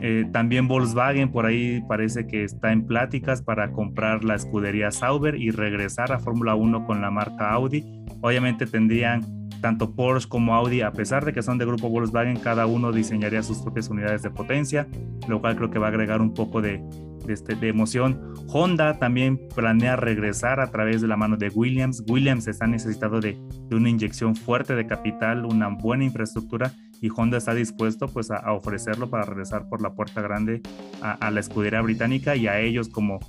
Eh, 0.02 0.26
también 0.32 0.68
Volkswagen 0.68 1.32
por 1.32 1.46
ahí 1.46 1.84
parece 1.88 2.28
que 2.28 2.44
está 2.44 2.72
en 2.72 2.86
pláticas 2.86 3.42
para 3.42 3.72
comprar 3.72 4.24
la 4.24 4.36
escudería 4.36 4.92
Sauber 4.92 5.36
y 5.36 5.52
regresar 5.52 6.12
a 6.12 6.20
Fórmula 6.20 6.56
1 6.56 6.86
con 6.86 7.02
la 7.02 7.12
marca 7.12 7.52
Audi. 7.52 7.84
Obviamente 8.22 8.66
tendrían 8.66 9.45
tanto 9.62 9.96
Porsche 9.96 10.28
como 10.30 10.56
Audi, 10.56 10.82
a 10.82 10.92
pesar 10.92 11.26
de 11.26 11.34
que 11.34 11.42
son 11.42 11.58
de 11.58 11.66
grupo 11.66 11.90
Volkswagen, 11.90 12.38
cada 12.38 12.66
uno 12.66 12.92
diseñaría 12.92 13.44
sus 13.44 13.60
propias 13.60 13.90
unidades 13.90 14.22
de 14.22 14.30
potencia, 14.30 14.88
lo 15.28 15.42
cual 15.42 15.56
creo 15.56 15.72
que 15.72 15.80
va 15.80 15.88
a 15.88 15.90
agregar 15.90 16.22
un 16.22 16.34
poco 16.34 16.62
de, 16.62 16.84
este, 17.28 17.56
de 17.56 17.70
emoción. 17.70 18.34
Honda 18.48 19.00
también 19.00 19.40
planea 19.56 19.96
regresar 19.96 20.60
a 20.60 20.72
través 20.72 21.02
de 21.02 21.08
la 21.08 21.18
mano 21.18 21.38
de 21.38 21.50
Williams. 21.50 22.04
Williams 22.08 22.48
está 22.48 22.68
necesitado 22.68 23.20
de, 23.20 23.38
una 23.72 23.90
inyección 23.90 24.36
fuerte 24.36 24.76
de 24.76 24.86
capital, 24.86 25.46
una 25.46 25.70
buena 25.70 26.04
infraestructura 26.04 26.72
y 27.02 27.10
Honda 27.10 27.38
está 27.38 27.54
dispuesto 27.54 28.08
pues 28.08 28.32
a, 28.32 28.52
ofrecerlo 28.54 29.10
para 29.10 29.26
regresar 29.26 29.68
por 29.68 29.82
la 29.82 29.94
puerta 29.94 30.22
grande 30.22 30.62
a, 31.02 31.30
la 31.30 31.40
escudería 31.40 31.82
británica 31.82 32.36
y 32.36 32.48
a 32.48 32.60
ellos 32.60 32.90
como, 32.90 33.20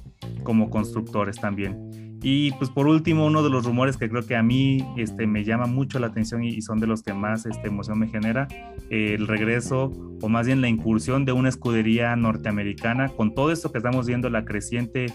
como 0.45 0.71
constructores 0.71 1.37
también. 1.37 2.06
Y 2.23 2.53
pues 2.53 2.71
por 2.71 2.87
último, 2.87 3.27
uno 3.27 3.43
de 3.43 3.51
los 3.51 3.65
rumores 3.65 3.97
que 3.97 4.09
creo 4.09 4.27
que 4.27 4.37
a 4.37 4.43
mí 4.43 4.79
este, 4.97 5.27
me 5.27 5.45
llama 5.45 5.67
mucho 5.67 5.99
la 5.99 6.09
atención 6.09 6.43
y, 6.43 6.61
son 6.63 6.79
de 6.79 6.87
los 6.87 7.03
que 7.03 7.13
más 7.13 7.47
este, 7.47 7.69
emoción 7.69 7.99
me 7.99 8.09
genera, 8.09 8.49
el 8.91 9.27
regreso 9.27 9.93
o 10.23 10.29
más 10.29 10.47
bien 10.47 10.61
la 10.61 10.69
incursión 10.69 11.25
de 11.25 11.33
una 11.33 11.49
escudería 11.49 12.17
norteamericana 12.17 13.09
con 13.09 13.35
todo 13.35 13.53
esto 13.53 13.71
que 13.71 13.79
estamos 13.79 14.07
viendo, 14.07 14.31
la 14.31 14.45
creciente, 14.45 15.07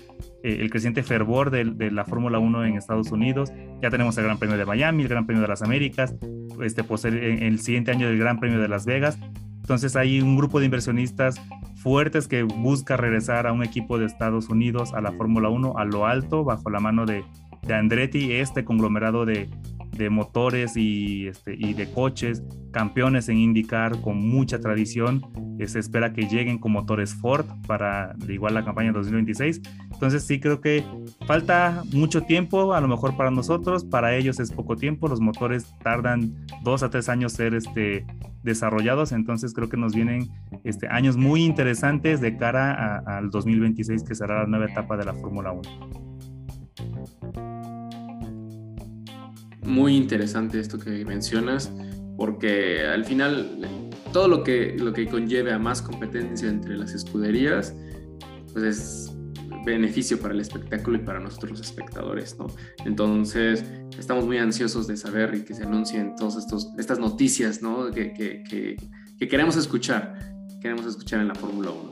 eh, 0.43 0.57
el 0.59 0.69
creciente 0.69 1.03
fervor 1.03 1.49
de, 1.49 1.91
la 1.91 2.05
Fórmula 2.05 2.39
1 2.39 2.65
en 2.65 2.77
Estados 2.77 3.11
Unidos. 3.11 3.51
Ya 3.81 3.89
tenemos 3.89 4.17
el 4.17 4.25
Gran 4.25 4.37
Premio 4.37 4.57
de 4.57 4.65
Miami, 4.65 5.03
el 5.03 5.09
Gran 5.09 5.25
Premio 5.25 5.41
de 5.41 5.47
las 5.47 5.61
Américas, 5.61 6.15
este, 6.63 6.83
en 7.07 7.43
el 7.43 7.59
siguiente 7.59 7.91
año 7.91 8.07
del 8.07 8.19
Gran 8.19 8.39
Premio 8.39 8.59
de 8.59 8.67
Las 8.67 8.85
Vegas. 8.85 9.17
Entonces 9.61 9.95
hay 9.95 10.21
un 10.21 10.35
grupo 10.35 10.59
de 10.59 10.65
inversionistas 10.65 11.39
fuertes 11.75 12.27
que 12.27 12.43
busca 12.43 12.97
regresar 12.97 13.47
a 13.47 13.53
un 13.53 13.63
equipo 13.63 13.97
de 13.97 14.05
Estados 14.05 14.49
Unidos 14.49 14.93
a 14.93 15.01
la 15.01 15.11
Fórmula 15.13 15.49
1 15.49 15.77
a 15.77 15.85
lo 15.85 16.05
alto 16.05 16.43
bajo 16.43 16.69
la 16.69 16.79
mano 16.79 17.05
de, 17.05 17.23
de 17.61 17.73
Andretti, 17.73 18.33
este 18.33 18.65
conglomerado 18.65 19.25
de, 19.25 19.49
de 19.91 20.09
motores 20.09 20.75
y, 20.75 21.27
este, 21.27 21.55
y 21.57 21.73
de 21.73 21.91
coches, 21.91 22.43
campeones 22.71 23.29
en 23.29 23.37
IndyCar 23.37 24.01
con 24.01 24.17
mucha 24.17 24.59
tradición. 24.59 25.21
Eh, 25.59 25.67
se 25.67 25.79
espera 25.79 26.13
que 26.13 26.23
lleguen 26.23 26.57
con 26.57 26.71
motores 26.71 27.13
Ford 27.13 27.45
para 27.67 28.15
igual 28.27 28.53
la 28.53 28.63
campaña 28.63 28.91
2026. 28.91 29.61
Entonces 29.91 30.23
sí 30.23 30.39
creo 30.39 30.61
que 30.61 30.83
falta 31.27 31.83
mucho 31.93 32.23
tiempo, 32.23 32.73
a 32.73 32.81
lo 32.81 32.87
mejor 32.87 33.15
para 33.15 33.29
nosotros, 33.29 33.85
para 33.85 34.15
ellos 34.15 34.39
es 34.39 34.51
poco 34.51 34.75
tiempo. 34.75 35.07
Los 35.07 35.19
motores 35.19 35.73
tardan 35.83 36.33
dos 36.63 36.83
a 36.83 36.89
tres 36.89 37.09
años 37.09 37.33
ser 37.33 37.53
este, 37.53 38.05
desarrollados, 38.43 39.11
entonces 39.11 39.53
creo 39.53 39.69
que 39.69 39.77
nos 39.77 39.93
vienen 39.93 40.29
este, 40.63 40.87
años 40.87 41.17
muy 41.17 41.43
interesantes 41.43 42.21
de 42.21 42.37
cara 42.37 43.03
al 43.05 43.29
2026 43.29 44.03
que 44.03 44.15
será 44.15 44.39
la 44.39 44.47
nueva 44.47 44.65
etapa 44.65 44.97
de 44.97 45.05
la 45.05 45.13
Fórmula 45.13 45.51
1. 45.51 47.50
Muy 49.63 49.95
interesante 49.95 50.59
esto 50.59 50.79
que 50.79 51.05
mencionas, 51.05 51.71
porque 52.17 52.85
al 52.85 53.05
final 53.05 53.59
todo 54.11 54.27
lo 54.27 54.43
que, 54.43 54.75
lo 54.77 54.93
que 54.93 55.07
conlleve 55.07 55.53
a 55.53 55.59
más 55.59 55.81
competencia 55.81 56.49
entre 56.49 56.77
las 56.77 56.93
escuderías, 56.93 57.73
pues 58.53 58.65
es 58.65 59.15
beneficio 59.65 60.19
para 60.19 60.33
el 60.33 60.39
espectáculo 60.39 60.97
y 60.97 61.01
para 61.01 61.19
nuestros 61.19 61.59
espectadores, 61.59 62.37
¿no? 62.37 62.47
Entonces, 62.85 63.63
estamos 63.97 64.25
muy 64.25 64.37
ansiosos 64.37 64.87
de 64.87 64.97
saber 64.97 65.35
y 65.35 65.43
que 65.43 65.53
se 65.53 65.63
anuncien 65.63 66.15
todas 66.15 66.47
estas 66.77 66.99
noticias, 66.99 67.61
¿no? 67.61 67.91
Que, 67.91 68.13
que, 68.13 68.43
que, 68.43 69.27
queremos 69.27 69.55
escuchar, 69.55 70.17
queremos 70.61 70.85
escuchar 70.85 71.21
en 71.21 71.27
la 71.27 71.35
Fórmula 71.35 71.69
1. 71.69 71.89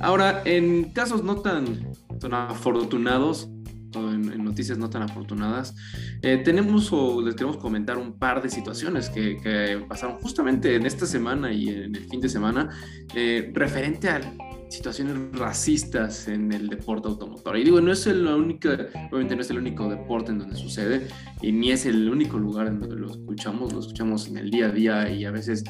Ahora, 0.00 0.42
en 0.44 0.90
casos 0.90 1.22
no 1.22 1.36
tan, 1.36 1.92
tan 2.20 2.34
afortunados, 2.34 3.48
en, 3.94 4.44
noticias 4.44 4.78
no 4.78 4.90
tan 4.90 5.02
afortunadas, 5.02 5.74
eh, 6.22 6.38
tenemos 6.38 6.92
o 6.92 7.22
les 7.22 7.34
queremos 7.34 7.56
comentar 7.56 7.98
un 7.98 8.18
par 8.18 8.42
de 8.42 8.48
situaciones 8.48 9.08
que, 9.10 9.84
pasaron 9.88 10.16
justamente 10.16 10.74
en 10.74 10.86
esta 10.86 11.06
semana 11.06 11.52
y 11.52 11.68
en 11.68 11.94
el 11.94 12.04
fin 12.06 12.20
de 12.20 12.28
semana 12.28 12.70
eh, 13.14 13.50
referente 13.54 14.08
a 14.08 14.20
situaciones 14.68 15.16
racistas 15.32 16.28
en 16.28 16.52
el 16.52 16.68
deporte 16.68 17.08
automotor. 17.08 17.56
Y 17.56 17.64
digo, 17.64 17.80
no 17.80 17.92
es 17.92 18.06
el 18.06 18.26
único, 18.26 18.68
obviamente 19.10 19.36
no 19.36 19.42
es 19.42 19.50
el 19.50 19.58
único 19.58 19.88
deporte 19.88 20.32
en 20.32 20.38
donde 20.38 20.56
sucede 20.56 21.08
y 21.40 21.52
ni 21.52 21.70
es 21.70 21.86
el 21.86 22.08
único 22.08 22.38
lugar 22.38 22.66
en 22.66 22.80
donde 22.80 22.96
lo 22.96 23.10
escuchamos, 23.10 23.72
lo 23.72 23.80
escuchamos 23.80 24.28
en 24.28 24.38
el 24.38 24.50
día 24.50 24.66
a 24.66 24.70
día 24.70 25.10
y 25.10 25.24
a 25.24 25.30
veces 25.30 25.64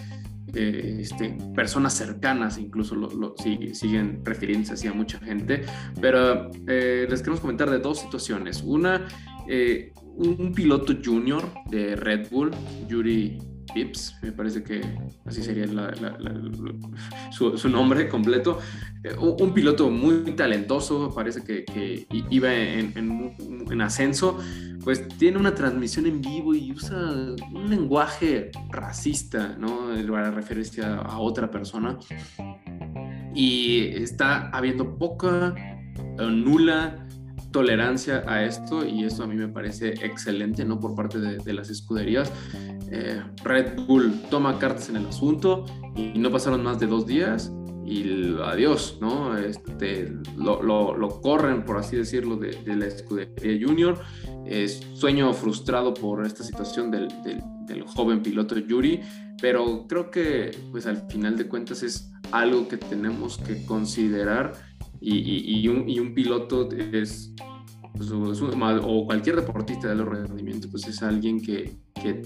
eh, 0.54 0.98
este, 1.00 1.36
personas 1.54 1.94
cercanas 1.94 2.58
incluso 2.58 2.94
lo, 2.94 3.34
siguen 3.72 4.20
refiriéndose 4.24 4.74
así 4.74 4.86
a 4.86 4.92
mucha 4.92 5.18
gente, 5.18 5.62
pero 6.00 6.50
eh, 6.66 7.06
les 7.08 7.20
queremos 7.20 7.40
comentar 7.40 7.70
de 7.70 7.78
dos 7.78 8.00
situaciones. 8.00 8.62
Una, 8.62 9.06
eh, 9.48 9.92
un 10.16 10.52
piloto 10.54 10.94
junior 11.04 11.42
de 11.68 11.96
Red 11.96 12.28
Bull, 12.30 12.50
Yuri 12.88 13.38
me 14.22 14.32
parece 14.32 14.62
que 14.62 14.80
así 15.24 15.42
sería 15.42 15.66
su, 17.30 17.68
nombre 17.68 18.08
completo. 18.08 18.58
Eh, 19.02 19.14
un, 19.18 19.52
piloto 19.52 19.90
muy 19.90 20.32
talentoso, 20.32 21.12
parece 21.14 21.42
que, 21.42 22.06
iba 22.30 22.54
en, 22.54 23.80
ascenso, 23.80 24.38
pues 24.82 25.06
tiene 25.18 25.38
una 25.38 25.54
transmisión 25.54 26.06
en 26.06 26.20
vivo 26.20 26.54
y 26.54 26.72
usa 26.72 26.96
un 27.52 27.68
lenguaje 27.68 28.50
racista, 28.70 29.56
¿no? 29.58 29.90
Para 30.08 30.30
referirse 30.30 30.82
a 30.84 31.18
otra 31.18 31.50
persona. 31.50 31.98
Y 33.34 33.80
está 33.88 34.48
habiendo 34.50 34.96
poca 34.96 35.54
o 36.18 36.30
nula 36.30 37.05
tolerancia 37.56 38.22
a 38.26 38.44
esto 38.44 38.84
y 38.84 39.04
esto 39.04 39.22
a 39.22 39.26
mí 39.26 39.34
me 39.34 39.48
parece 39.48 39.94
excelente, 40.04 40.62
¿no? 40.62 40.78
Por 40.78 40.94
parte 40.94 41.18
de, 41.18 41.52
las 41.54 41.70
escuderías. 41.70 42.30
Eh, 42.90 43.22
Red 43.42 43.80
Bull 43.86 44.12
toma 44.28 44.58
cartas 44.58 44.90
en 44.90 44.96
el 44.96 45.06
asunto 45.06 45.64
y 45.96 46.18
no 46.18 46.30
pasaron 46.30 46.62
más 46.62 46.78
de 46.78 46.86
dos 46.86 47.06
días 47.06 47.50
y 47.86 48.36
adiós, 48.44 48.98
¿no? 49.00 49.38
Este, 49.38 50.12
lo, 50.36 50.62
lo, 50.62 51.20
corren, 51.22 51.64
por 51.64 51.78
así 51.78 51.96
decirlo, 51.96 52.36
de, 52.36 52.60
la 52.66 52.84
escudería 52.84 53.66
junior. 53.66 54.00
Sueño 54.92 55.32
frustrado 55.32 55.94
por 55.94 56.26
esta 56.26 56.44
situación 56.44 56.90
del, 56.90 57.08
del, 57.24 57.40
del, 57.64 57.84
joven 57.84 58.22
piloto 58.22 58.58
Yuri, 58.58 59.00
pero 59.40 59.86
creo 59.88 60.10
que 60.10 60.50
pues 60.70 60.86
al 60.86 61.08
final 61.08 61.38
de 61.38 61.48
cuentas 61.48 61.82
es 61.82 62.12
algo 62.32 62.68
que 62.68 62.76
tenemos 62.76 63.38
que 63.38 63.64
considerar 63.64 64.52
y, 65.00 65.68
un, 65.68 66.14
piloto 66.14 66.68
es, 66.70 67.32
pues, 67.96 68.10
o 68.10 69.06
cualquier 69.06 69.36
deportista 69.36 69.88
de 69.88 69.94
los 69.94 70.08
rendimientos, 70.08 70.70
pues 70.70 70.86
es 70.86 71.02
alguien 71.02 71.40
que, 71.40 71.76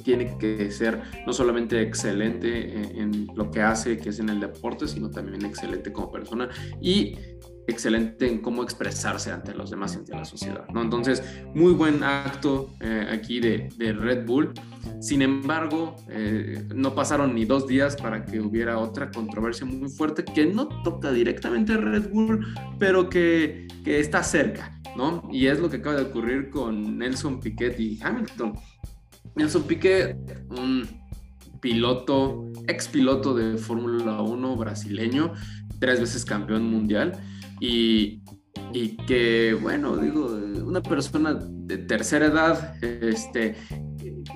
tiene 0.04 0.36
que 0.36 0.70
ser 0.70 1.00
no 1.26 1.32
solamente 1.32 1.80
excelente 1.80 3.00
en, 3.00 3.28
lo 3.34 3.50
que 3.50 3.62
hace, 3.62 3.96
que 3.96 4.10
es 4.10 4.18
en 4.18 4.28
el 4.28 4.38
deporte, 4.38 4.86
sino 4.86 5.10
también 5.10 5.42
excelente 5.46 5.90
como 5.90 6.12
persona 6.12 6.50
excelente 7.66 8.26
en 8.26 8.40
cómo 8.40 8.62
expresarse 8.62 9.30
ante 9.30 9.54
los 9.54 9.70
demás 9.70 9.94
y 9.94 9.98
ante 9.98 10.12
la 10.12 10.24
sociedad. 10.24 10.66
¿no? 10.72 10.82
Entonces, 10.82 11.22
muy 11.54 11.72
buen 11.72 12.02
acto 12.02 12.70
eh, 12.80 13.06
aquí 13.10 13.40
de, 13.40 13.68
Red 13.78 14.26
Bull. 14.26 14.52
Sin 15.00 15.22
embargo, 15.22 15.96
eh, 16.08 16.64
no 16.74 16.94
pasaron 16.94 17.34
ni 17.34 17.44
dos 17.44 17.66
días 17.66 17.96
para 17.96 18.24
que 18.24 18.40
hubiera 18.40 18.78
otra 18.78 19.10
controversia 19.10 19.66
muy 19.66 19.88
fuerte 19.88 20.24
que 20.24 20.46
no 20.46 20.68
toca 20.82 21.12
directamente 21.12 21.74
a 21.74 21.76
Red 21.76 22.10
Bull, 22.10 22.46
pero 22.78 23.08
que, 23.08 23.68
que 23.84 24.00
está 24.00 24.22
cerca, 24.22 24.80
¿no? 24.96 25.28
Y 25.30 25.46
es 25.46 25.60
lo 25.60 25.68
que 25.70 25.78
acaba 25.78 25.96
de 25.96 26.02
ocurrir 26.02 26.50
con 26.50 26.98
Nelson 26.98 27.40
Piquet 27.40 27.78
y 27.78 27.98
Hamilton. 28.02 28.54
Nelson 29.36 29.62
Piquet, 29.64 30.16
un 30.50 30.88
piloto, 31.60 32.50
ex 32.66 32.88
piloto 32.88 33.34
de 33.34 33.58
Fórmula 33.58 34.22
1 34.22 34.56
brasileño, 34.56 35.34
tres 35.78 36.00
veces 36.00 36.24
campeón 36.24 36.64
mundial, 36.70 37.12
y, 37.60 38.22
que, 39.06 39.56
bueno, 39.60 39.96
digo, 39.96 40.26
una 40.64 40.82
persona 40.82 41.34
de 41.34 41.78
tercera 41.78 42.26
edad, 42.26 42.82
este, 42.82 43.56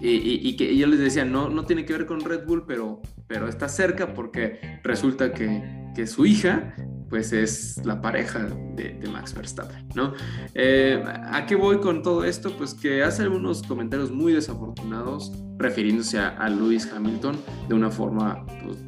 y, 0.01 0.57
que 0.57 0.77
yo 0.77 0.87
les 0.87 0.99
decía, 0.99 1.25
no, 1.25 1.49
no 1.49 1.65
tiene 1.65 1.85
que 1.85 1.93
ver 1.93 2.07
con 2.07 2.21
Red 2.21 2.47
Bull, 2.47 2.65
pero, 2.67 3.01
pero 3.27 3.49
está 3.49 3.69
cerca 3.69 4.15
porque 4.15 4.81
resulta 4.83 5.33
que, 5.33 5.91
que 5.95 6.07
su 6.07 6.27
hija, 6.27 6.75
pues 7.09 7.33
es 7.33 7.85
la 7.85 8.01
pareja 8.01 8.41
de, 8.75 8.99
de 9.01 9.09
Max 9.09 9.35
Verstappen, 9.35 9.89
¿no? 9.95 10.15
Eh, 10.55 11.03
¿A 11.07 11.47
qué 11.47 11.55
voy 11.55 11.79
con 11.79 12.03
todo 12.03 12.25
esto? 12.25 12.57
Pues 12.57 12.75
que 12.75 13.03
hace 13.03 13.23
algunos 13.23 13.63
comentarios 13.63 14.11
muy 14.11 14.33
desafortunados 14.33 15.33
refiriéndose 15.59 16.19
a, 16.19 16.29
a 16.31 16.49
Lewis 16.49 16.91
Hamilton 16.93 17.37
de 17.69 17.75
una 17.75 17.91
forma 17.91 18.45
pues, 18.65 18.79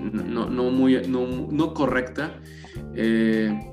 no, 0.00 0.48
no, 0.48 0.70
muy, 0.70 1.06
no, 1.06 1.48
no 1.50 1.74
correcta. 1.74 2.40
Eh, 2.94 3.69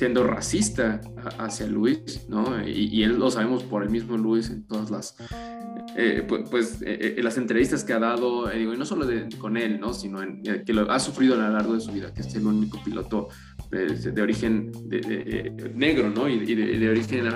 siendo 0.00 0.24
racista 0.24 1.02
hacia 1.38 1.66
Luis, 1.66 2.26
¿no? 2.26 2.66
Y, 2.66 3.02
él 3.02 3.18
lo 3.18 3.30
sabemos 3.30 3.62
por 3.64 3.82
el 3.82 3.90
mismo 3.90 4.16
Luis 4.16 4.48
en 4.48 4.66
todas 4.66 4.90
las, 4.90 5.14
eh, 5.94 6.26
pues, 6.26 6.78
eh, 6.80 7.20
las 7.22 7.36
entrevistas 7.36 7.84
que 7.84 7.92
ha 7.92 7.98
dado, 7.98 8.48
digo, 8.48 8.72
y 8.72 8.78
no 8.78 8.86
solo 8.86 9.06
con 9.36 9.58
él, 9.58 9.78
¿no? 9.78 9.92
Sino 9.92 10.20
que 10.64 10.72
lo 10.72 10.90
ha 10.90 10.98
sufrido 10.98 11.34
a 11.34 11.36
lo 11.36 11.50
largo 11.50 11.74
de 11.74 11.80
su 11.80 11.92
vida, 11.92 12.14
que 12.14 12.22
es 12.22 12.34
el 12.34 12.46
único 12.46 12.82
piloto 12.82 13.28
de, 13.70 14.22
origen 14.22 14.72
negro, 15.74 16.08
¿no? 16.08 16.30
Y, 16.30 16.46
de, 16.46 16.88
origen, 16.88 17.28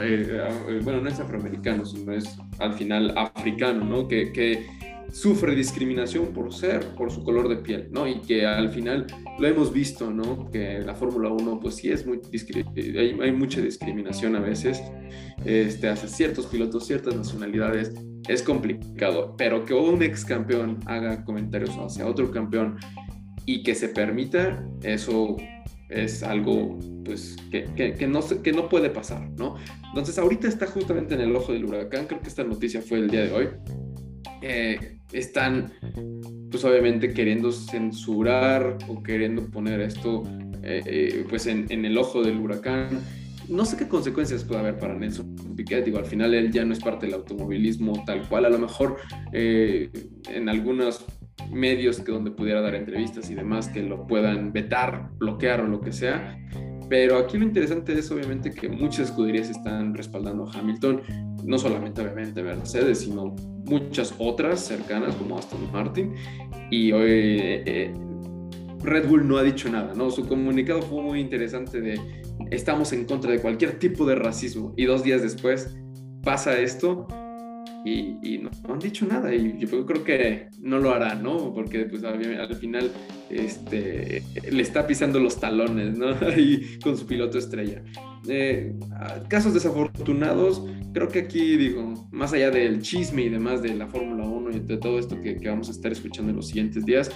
bueno, 0.82 1.02
no 1.02 1.08
es 1.10 1.20
afroamericano, 1.20 1.84
sino 1.84 2.12
es 2.12 2.34
al 2.60 2.72
final 2.72 3.12
africano, 3.14 3.84
¿no? 3.84 4.08
Que 4.08 4.66
sufre 5.14 5.54
discriminación 5.54 6.32
por 6.32 6.52
ser, 6.52 6.80
por 6.96 7.12
su 7.12 7.22
color 7.22 7.48
de 7.48 7.56
piel, 7.56 7.88
¿no? 7.92 8.08
Y 8.08 8.20
que 8.20 8.44
al 8.44 8.68
final 8.70 9.06
lo 9.38 9.46
hemos 9.46 9.72
visto, 9.72 10.10
¿no? 10.10 10.50
Que 10.50 10.80
la 10.80 10.96
Fórmula 10.96 11.30
1, 11.30 11.60
pues 11.60 11.76
sí 11.76 11.88
es 11.88 12.04
muy, 12.04 12.20
hay, 12.96 13.16
hay, 13.20 13.32
mucha 13.32 13.60
discriminación 13.60 14.34
a 14.34 14.40
veces, 14.40 14.82
este, 15.44 15.88
hacia 15.88 16.08
ciertos 16.08 16.46
pilotos, 16.46 16.88
ciertas 16.88 17.14
nacionalidades, 17.14 17.94
es 18.26 18.42
complicado, 18.42 19.36
pero 19.38 19.64
que 19.64 19.72
un 19.72 20.02
ex 20.02 20.24
campeón 20.24 20.80
haga 20.86 21.24
comentarios 21.24 21.70
hacia 21.78 22.08
otro 22.08 22.32
campeón 22.32 22.76
y 23.46 23.62
que 23.62 23.76
se 23.76 23.90
permita, 23.90 24.66
eso 24.82 25.36
es 25.90 26.24
algo 26.24 26.76
pues 27.04 27.36
que, 27.52 27.66
que, 27.76 28.06
no, 28.08 28.20
que 28.42 28.52
no 28.52 28.68
puede 28.68 28.90
pasar, 28.90 29.30
¿no? 29.38 29.54
Entonces 29.90 30.18
ahorita 30.18 30.48
está 30.48 30.66
justamente 30.66 31.14
en 31.14 31.20
el 31.20 31.36
ojo 31.36 31.52
del 31.52 31.66
huracán, 31.66 32.06
creo 32.06 32.20
que 32.20 32.28
esta 32.28 32.42
noticia 32.42 32.82
fue 32.82 32.98
el 32.98 33.08
día 33.08 33.26
de 33.26 33.32
hoy, 33.32 33.48
eh, 34.42 34.93
están 35.14 35.72
pues 36.50 36.64
obviamente 36.64 37.12
queriendo 37.12 37.50
censurar 37.50 38.78
o 38.88 39.02
queriendo 39.02 39.46
poner 39.50 39.80
esto 39.80 40.22
eh, 40.62 40.82
eh, 40.86 41.26
pues 41.28 41.46
en, 41.46 41.68
el 41.70 41.98
ojo 41.98 42.22
del 42.22 42.38
huracán 42.38 43.00
no 43.48 43.64
sé 43.64 43.76
qué 43.76 43.88
consecuencias 43.88 44.44
puede 44.44 44.60
haber 44.60 44.78
para 44.78 44.94
Nelson 44.94 45.36
Piquet. 45.54 45.84
Digo, 45.84 45.98
al 45.98 46.06
final 46.06 46.32
él 46.32 46.50
ya 46.50 46.64
no 46.64 46.72
es 46.72 46.80
parte 46.80 47.04
del 47.04 47.14
automovilismo 47.16 48.02
tal 48.06 48.26
cual. 48.26 48.46
A 48.46 48.48
lo 48.48 48.58
mejor 48.58 48.96
eh, 49.32 49.90
en 50.30 50.48
algunos 50.48 51.04
medios 51.50 52.00
que 52.00 52.12
donde 52.12 52.30
pudiera 52.30 52.60
dar 52.60 52.74
entrevistas 52.74 53.30
y 53.30 53.34
demás 53.34 53.68
que 53.68 53.82
lo 53.82 54.06
puedan 54.06 54.52
vetar, 54.52 55.10
bloquear 55.18 55.60
o 55.60 55.66
lo 55.66 55.80
que 55.80 55.92
sea. 55.92 56.38
Pero 56.88 57.18
aquí 57.18 57.38
lo 57.38 57.44
interesante 57.44 57.92
es 57.98 58.10
obviamente 58.10 58.50
que 58.50 58.68
muchas 58.68 59.08
escuderías 59.08 59.50
están 59.50 59.94
respaldando 59.94 60.48
a 60.48 60.58
Hamilton, 60.58 61.02
no 61.44 61.58
solamente 61.58 62.02
obviamente 62.02 62.42
Mercedes, 62.42 63.00
sino 63.00 63.34
muchas 63.64 64.14
otras 64.18 64.60
cercanas 64.60 65.14
como 65.16 65.38
Aston 65.38 65.70
Martin. 65.72 66.14
Y 66.70 66.92
hoy 66.92 67.10
eh, 67.10 67.92
Red 68.82 69.08
Bull 69.08 69.26
no 69.26 69.38
ha 69.38 69.42
dicho 69.42 69.68
nada, 69.68 69.94
¿no? 69.94 70.10
Su 70.10 70.26
comunicado 70.26 70.82
fue 70.82 71.02
muy 71.02 71.20
interesante 71.20 71.80
de 71.80 71.98
estamos 72.50 72.92
en 72.92 73.04
contra 73.04 73.30
de 73.30 73.40
cualquier 73.40 73.78
tipo 73.78 74.04
de 74.06 74.16
racismo 74.16 74.74
y 74.76 74.84
dos 74.84 75.02
días 75.02 75.22
después 75.22 75.76
pasa 76.22 76.58
esto 76.58 77.06
y, 77.84 78.38
no, 78.38 78.50
han 78.72 78.78
dicho 78.78 79.06
nada 79.06 79.34
y 79.34 79.58
yo 79.58 79.84
creo 79.84 80.04
que 80.04 80.48
no 80.60 80.78
lo 80.78 80.92
hará, 80.92 81.14
¿no? 81.14 81.52
Porque 81.52 81.84
pues 81.84 82.02
al, 82.04 82.56
final 82.56 82.90
este, 83.28 84.22
le 84.50 84.62
está 84.62 84.86
pisando 84.86 85.20
los 85.20 85.38
talones, 85.38 85.98
¿no? 85.98 86.08
Ahí 86.26 86.78
con 86.82 86.96
su 86.96 87.06
piloto 87.06 87.38
estrella. 87.38 87.82
Eh, 88.26 88.74
casos 89.28 89.52
desafortunados, 89.52 90.64
creo 90.94 91.08
que 91.08 91.20
aquí 91.20 91.56
digo, 91.58 92.08
más 92.10 92.32
allá 92.32 92.50
del 92.50 92.80
chisme 92.80 93.22
y 93.22 93.28
demás 93.28 93.60
de 93.60 93.74
la 93.74 93.86
Fórmula 93.86 94.24
1 94.24 94.50
y 94.52 94.60
de 94.60 94.78
todo 94.78 94.98
esto 94.98 95.20
que, 95.20 95.36
que, 95.36 95.48
vamos 95.48 95.68
a 95.68 95.72
estar 95.72 95.92
escuchando 95.92 96.30
en 96.30 96.36
los 96.36 96.48
siguientes 96.48 96.86
días, 96.86 97.10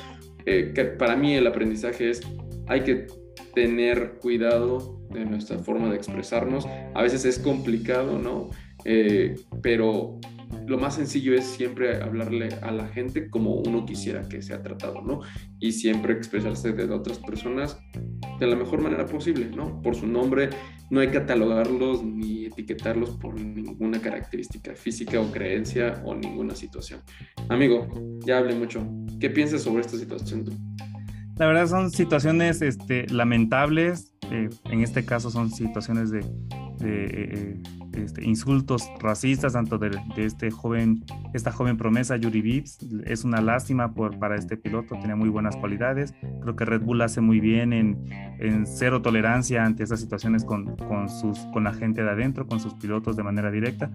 eh, 0.45 0.73
que 0.75 0.85
para 0.85 1.17
mí 1.17 1.35
el 1.35 1.47
aprendizaje 1.47 2.11
es 2.11 2.21
hay 2.67 2.83
que 2.83 3.07
tener 3.55 4.19
cuidado 4.21 5.01
de 5.11 5.25
nuestra 5.25 5.59
forma 5.59 5.89
de 5.89 5.97
expresarnos. 5.97 6.67
A 6.95 7.03
veces 7.03 7.25
es 7.25 7.39
complicado, 7.39 8.19
¿no? 8.19 8.51
Eh, 8.85 9.35
pero 9.63 10.21
lo 10.67 10.79
más 10.79 10.97
sencillo 10.97 11.35
es 11.35 11.45
siempre 11.45 12.03
hablarle 12.03 12.49
a 12.63 12.71
la 12.71 12.89
gente 12.89 13.31
como 13.31 13.55
uno 13.55 13.85
quisiera 13.87 14.29
que 14.29 14.43
sea 14.43 14.63
tratado, 14.63 15.03
¿no? 15.03 15.21
Y 15.59 15.73
siempre 15.73 16.13
expresarse 16.13 16.73
de 16.73 16.93
otras 16.93 17.19
personas 17.19 17.79
de 18.39 18.47
la 18.47 18.57
mejor 18.57 18.81
manera 18.81 19.07
posible, 19.07 19.51
¿no? 19.55 19.81
Por 19.83 19.95
su 19.95 20.07
nombre, 20.07 20.51
no 20.91 21.01
hay 21.01 21.09
catalogarlos 21.09 22.03
ni 22.05 22.47
etiquetarlos 22.47 23.11
por 23.11 23.39
ninguna 23.41 24.01
característica 24.01 24.75
física 24.75 25.21
o 25.21 25.31
creencia 25.31 26.03
o 26.05 26.15
ninguna 26.15 26.55
situación. 26.55 27.01
Amigo, 27.49 27.89
ya 28.27 28.39
hablé 28.39 28.55
mucho. 28.55 28.87
¿Qué 29.21 29.31
piensas 29.31 29.63
sobre 29.63 29.83
esta 29.83 29.97
situación 29.97 30.45
tú? 30.45 30.53
La 31.37 31.47
verdad 31.47 31.67
son 31.67 31.91
situaciones 31.91 32.63
este, 32.63 33.07
lamentables. 33.09 34.13
Eh, 34.31 34.49
en 34.65 34.83
este 34.83 35.05
caso 35.05 35.31
son 35.31 35.51
situaciones 35.51 36.11
de, 36.11 36.21
eh, 36.85 37.63
este, 38.05 38.25
insultos 38.25 38.89
racistas, 39.01 39.53
tanto 39.53 39.79
de, 39.79 39.91
este 40.17 40.51
joven, 40.51 41.05
esta 41.35 41.53
joven 41.53 41.77
promesa 41.77 42.17
Yuri 42.17 42.41
Vips. 42.41 42.79
Es 43.05 43.25
una 43.25 43.41
lástima 43.41 43.95
por, 43.95 44.19
para 44.19 44.37
este 44.37 44.57
piloto, 44.57 44.97
tenía 45.01 45.17
muy 45.17 45.29
buenas 45.29 45.57
cualidades. 45.57 46.15
Creo 46.43 46.57
que 46.57 46.65
Red 46.65 46.83
Bull 46.83 47.01
hace 47.03 47.21
muy 47.21 47.41
bien 47.41 47.73
en, 47.73 47.99
en 48.39 48.67
cero 48.67 49.03
tolerancia 49.03 49.65
ante 49.65 49.85
esas 49.85 50.01
situaciones 50.01 50.45
con, 50.45 50.77
con, 50.77 51.09
sus, 51.09 51.39
con 51.53 51.65
la 51.65 51.73
gente 51.73 52.03
de 52.03 52.11
adentro, 52.11 52.47
con 52.47 52.61
sus 52.61 52.75
pilotos 52.75 53.17
de 53.17 53.23
manera 53.23 53.51
directa. 53.51 53.91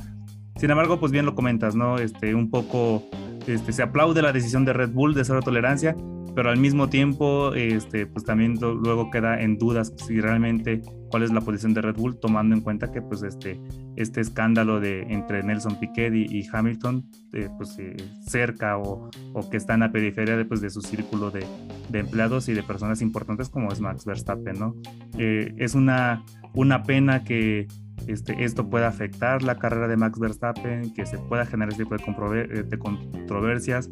Sin 0.57 0.69
embargo, 0.69 0.99
pues 0.99 1.11
bien 1.11 1.25
lo 1.25 1.35
comentas, 1.35 1.75
¿no? 1.75 1.97
Este, 1.97 2.35
un 2.35 2.49
poco 2.49 3.03
este, 3.47 3.73
se 3.73 3.83
aplaude 3.83 4.21
la 4.21 4.31
decisión 4.31 4.65
de 4.65 4.73
Red 4.73 4.91
Bull 4.91 5.13
de 5.13 5.25
cero 5.25 5.41
tolerancia, 5.43 5.95
pero 6.35 6.49
al 6.49 6.57
mismo 6.57 6.89
tiempo, 6.89 7.53
este, 7.53 8.05
pues 8.05 8.25
también 8.25 8.57
luego 8.59 9.11
queda 9.11 9.41
en 9.41 9.57
dudas 9.57 9.93
si 9.97 10.19
realmente 10.21 10.81
cuál 11.11 11.23
es 11.23 11.31
la 11.31 11.41
posición 11.41 11.73
de 11.73 11.81
Red 11.81 11.95
Bull, 11.95 12.19
tomando 12.19 12.55
en 12.55 12.61
cuenta 12.61 12.91
que 12.91 13.01
pues 13.01 13.23
este, 13.23 13.59
este 13.95 14.21
escándalo 14.21 14.79
de 14.79 15.01
entre 15.03 15.43
Nelson 15.43 15.79
Piquet 15.79 16.13
y, 16.13 16.47
Hamilton, 16.51 17.05
eh, 17.33 17.49
pues 17.57 17.77
eh, 17.79 17.95
cerca 18.25 18.77
o, 18.77 19.09
o, 19.33 19.49
que 19.49 19.57
está 19.57 19.73
en 19.73 19.81
la 19.81 19.91
periferia 19.91 20.37
de, 20.37 20.45
pues, 20.45 20.61
de 20.61 20.69
su 20.69 20.81
círculo 20.81 21.31
de, 21.31 21.45
de, 21.89 21.99
empleados 21.99 22.49
y 22.49 22.53
de 22.53 22.63
personas 22.63 23.01
importantes 23.01 23.49
como 23.49 23.71
es 23.71 23.79
Max 23.79 24.05
Verstappen, 24.05 24.59
¿no? 24.59 24.75
Eh, 25.17 25.53
es 25.57 25.75
una, 25.75 26.23
una 26.53 26.83
pena 26.83 27.23
que 27.23 27.67
este, 28.07 28.43
esto 28.43 28.69
pueda 28.69 28.87
afectar 28.87 29.43
la 29.43 29.57
carrera 29.57 29.87
de 29.87 29.97
Max 29.97 30.19
Verstappen, 30.19 30.93
que 30.93 31.05
se 31.05 31.17
pueda 31.17 31.45
generar 31.45 31.71
este 31.71 31.83
tipo 31.85 31.95
de, 32.29 32.63
de 32.63 32.79
controversias, 32.79 33.89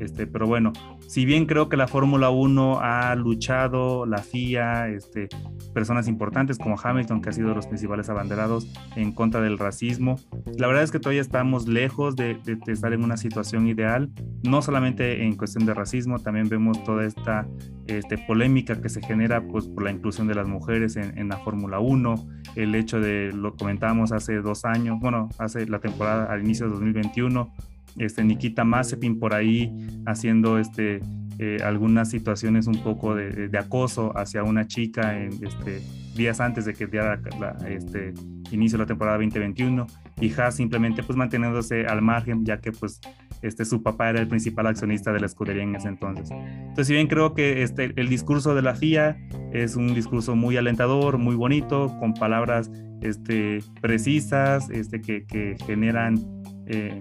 este, 0.00 0.26
pero 0.26 0.46
bueno, 0.46 0.72
si 1.06 1.24
bien 1.24 1.46
creo 1.46 1.68
que 1.68 1.76
la 1.76 1.86
Fórmula 1.86 2.30
1 2.30 2.80
ha 2.80 3.14
luchado, 3.14 4.06
la 4.06 4.18
FIA, 4.18 4.88
este, 4.88 5.28
personas 5.72 6.08
importantes 6.08 6.58
como 6.58 6.76
Hamilton, 6.82 7.22
que 7.22 7.30
ha 7.30 7.32
sido 7.32 7.50
de 7.50 7.54
los 7.54 7.66
principales 7.66 8.08
abanderados 8.08 8.66
en 8.96 9.12
contra 9.12 9.40
del 9.40 9.58
racismo, 9.58 10.16
la 10.56 10.66
verdad 10.66 10.82
es 10.82 10.90
que 10.90 10.98
todavía 10.98 11.20
estamos 11.20 11.68
lejos 11.68 12.16
de, 12.16 12.40
estar 12.66 12.92
en 12.92 13.04
una 13.04 13.16
situación 13.16 13.68
ideal, 13.68 14.10
no 14.42 14.62
solamente 14.62 15.24
en 15.24 15.36
cuestión 15.36 15.66
de 15.66 15.74
racismo, 15.74 16.18
también 16.18 16.48
vemos 16.48 16.82
toda 16.84 17.04
esta 17.04 17.46
este, 17.86 18.18
polémica 18.18 18.80
que 18.80 18.88
se 18.88 19.00
genera 19.02 19.46
pues, 19.46 19.68
por 19.68 19.84
la 19.84 19.90
inclusión 19.90 20.26
de 20.26 20.34
las 20.34 20.48
mujeres 20.48 20.96
en, 20.96 21.16
en 21.18 21.28
la 21.28 21.38
Fórmula 21.38 21.78
1, 21.78 22.14
el 22.56 22.74
hecho 22.74 23.00
de, 23.00 23.30
lo 23.32 23.53
comentábamos 23.56 24.12
hace 24.12 24.36
dos 24.36 24.64
años, 24.64 24.98
bueno, 25.00 25.28
hace 25.38 25.66
la 25.66 25.80
temporada 25.80 26.24
al 26.32 26.42
inicio 26.42 26.66
de 26.66 26.72
2021, 26.72 27.52
este, 27.98 28.24
Nikita 28.24 28.64
Mazepin 28.64 29.18
por 29.18 29.34
ahí 29.34 29.72
haciendo 30.06 30.58
este, 30.58 31.00
eh, 31.38 31.58
algunas 31.64 32.10
situaciones 32.10 32.66
un 32.66 32.82
poco 32.82 33.14
de, 33.14 33.50
acoso 33.58 34.16
hacia 34.16 34.42
una 34.42 34.66
chica 34.66 35.18
en, 35.18 35.32
este, 35.44 35.80
días 36.14 36.40
antes 36.40 36.64
de 36.64 36.74
que 36.74 36.86
diera 36.86 37.20
este, 37.68 38.14
inicio 38.50 38.78
la 38.78 38.86
temporada 38.86 39.16
2021 39.18 39.86
y 40.20 40.32
Haas 40.32 40.56
simplemente 40.56 41.02
pues 41.02 41.16
manteniéndose 41.16 41.86
al 41.86 42.02
margen 42.02 42.44
ya 42.44 42.58
que 42.58 42.72
pues 42.72 43.00
este, 43.42 43.64
su 43.64 43.82
papá 43.82 44.10
era 44.10 44.20
el 44.20 44.28
principal 44.28 44.66
accionista 44.66 45.12
de 45.12 45.20
la 45.20 45.26
escudería 45.26 45.62
en 45.62 45.74
ese 45.76 45.88
entonces. 45.88 46.30
Entonces, 46.30 46.86
si 46.86 46.94
bien 46.94 47.08
creo 47.08 47.34
que 47.34 47.62
este, 47.62 47.92
el 47.96 48.08
discurso 48.08 48.54
de 48.54 48.62
la 48.62 48.74
FIA 48.74 49.18
es 49.52 49.76
un 49.76 49.94
discurso 49.94 50.34
muy 50.34 50.56
alentador, 50.56 51.18
muy 51.18 51.34
bonito, 51.34 51.94
con 52.00 52.14
palabras 52.14 52.70
este, 53.04 53.60
precisas, 53.80 54.70
este, 54.70 55.00
que, 55.00 55.26
que 55.26 55.56
generan 55.66 56.16
eh, 56.66 57.00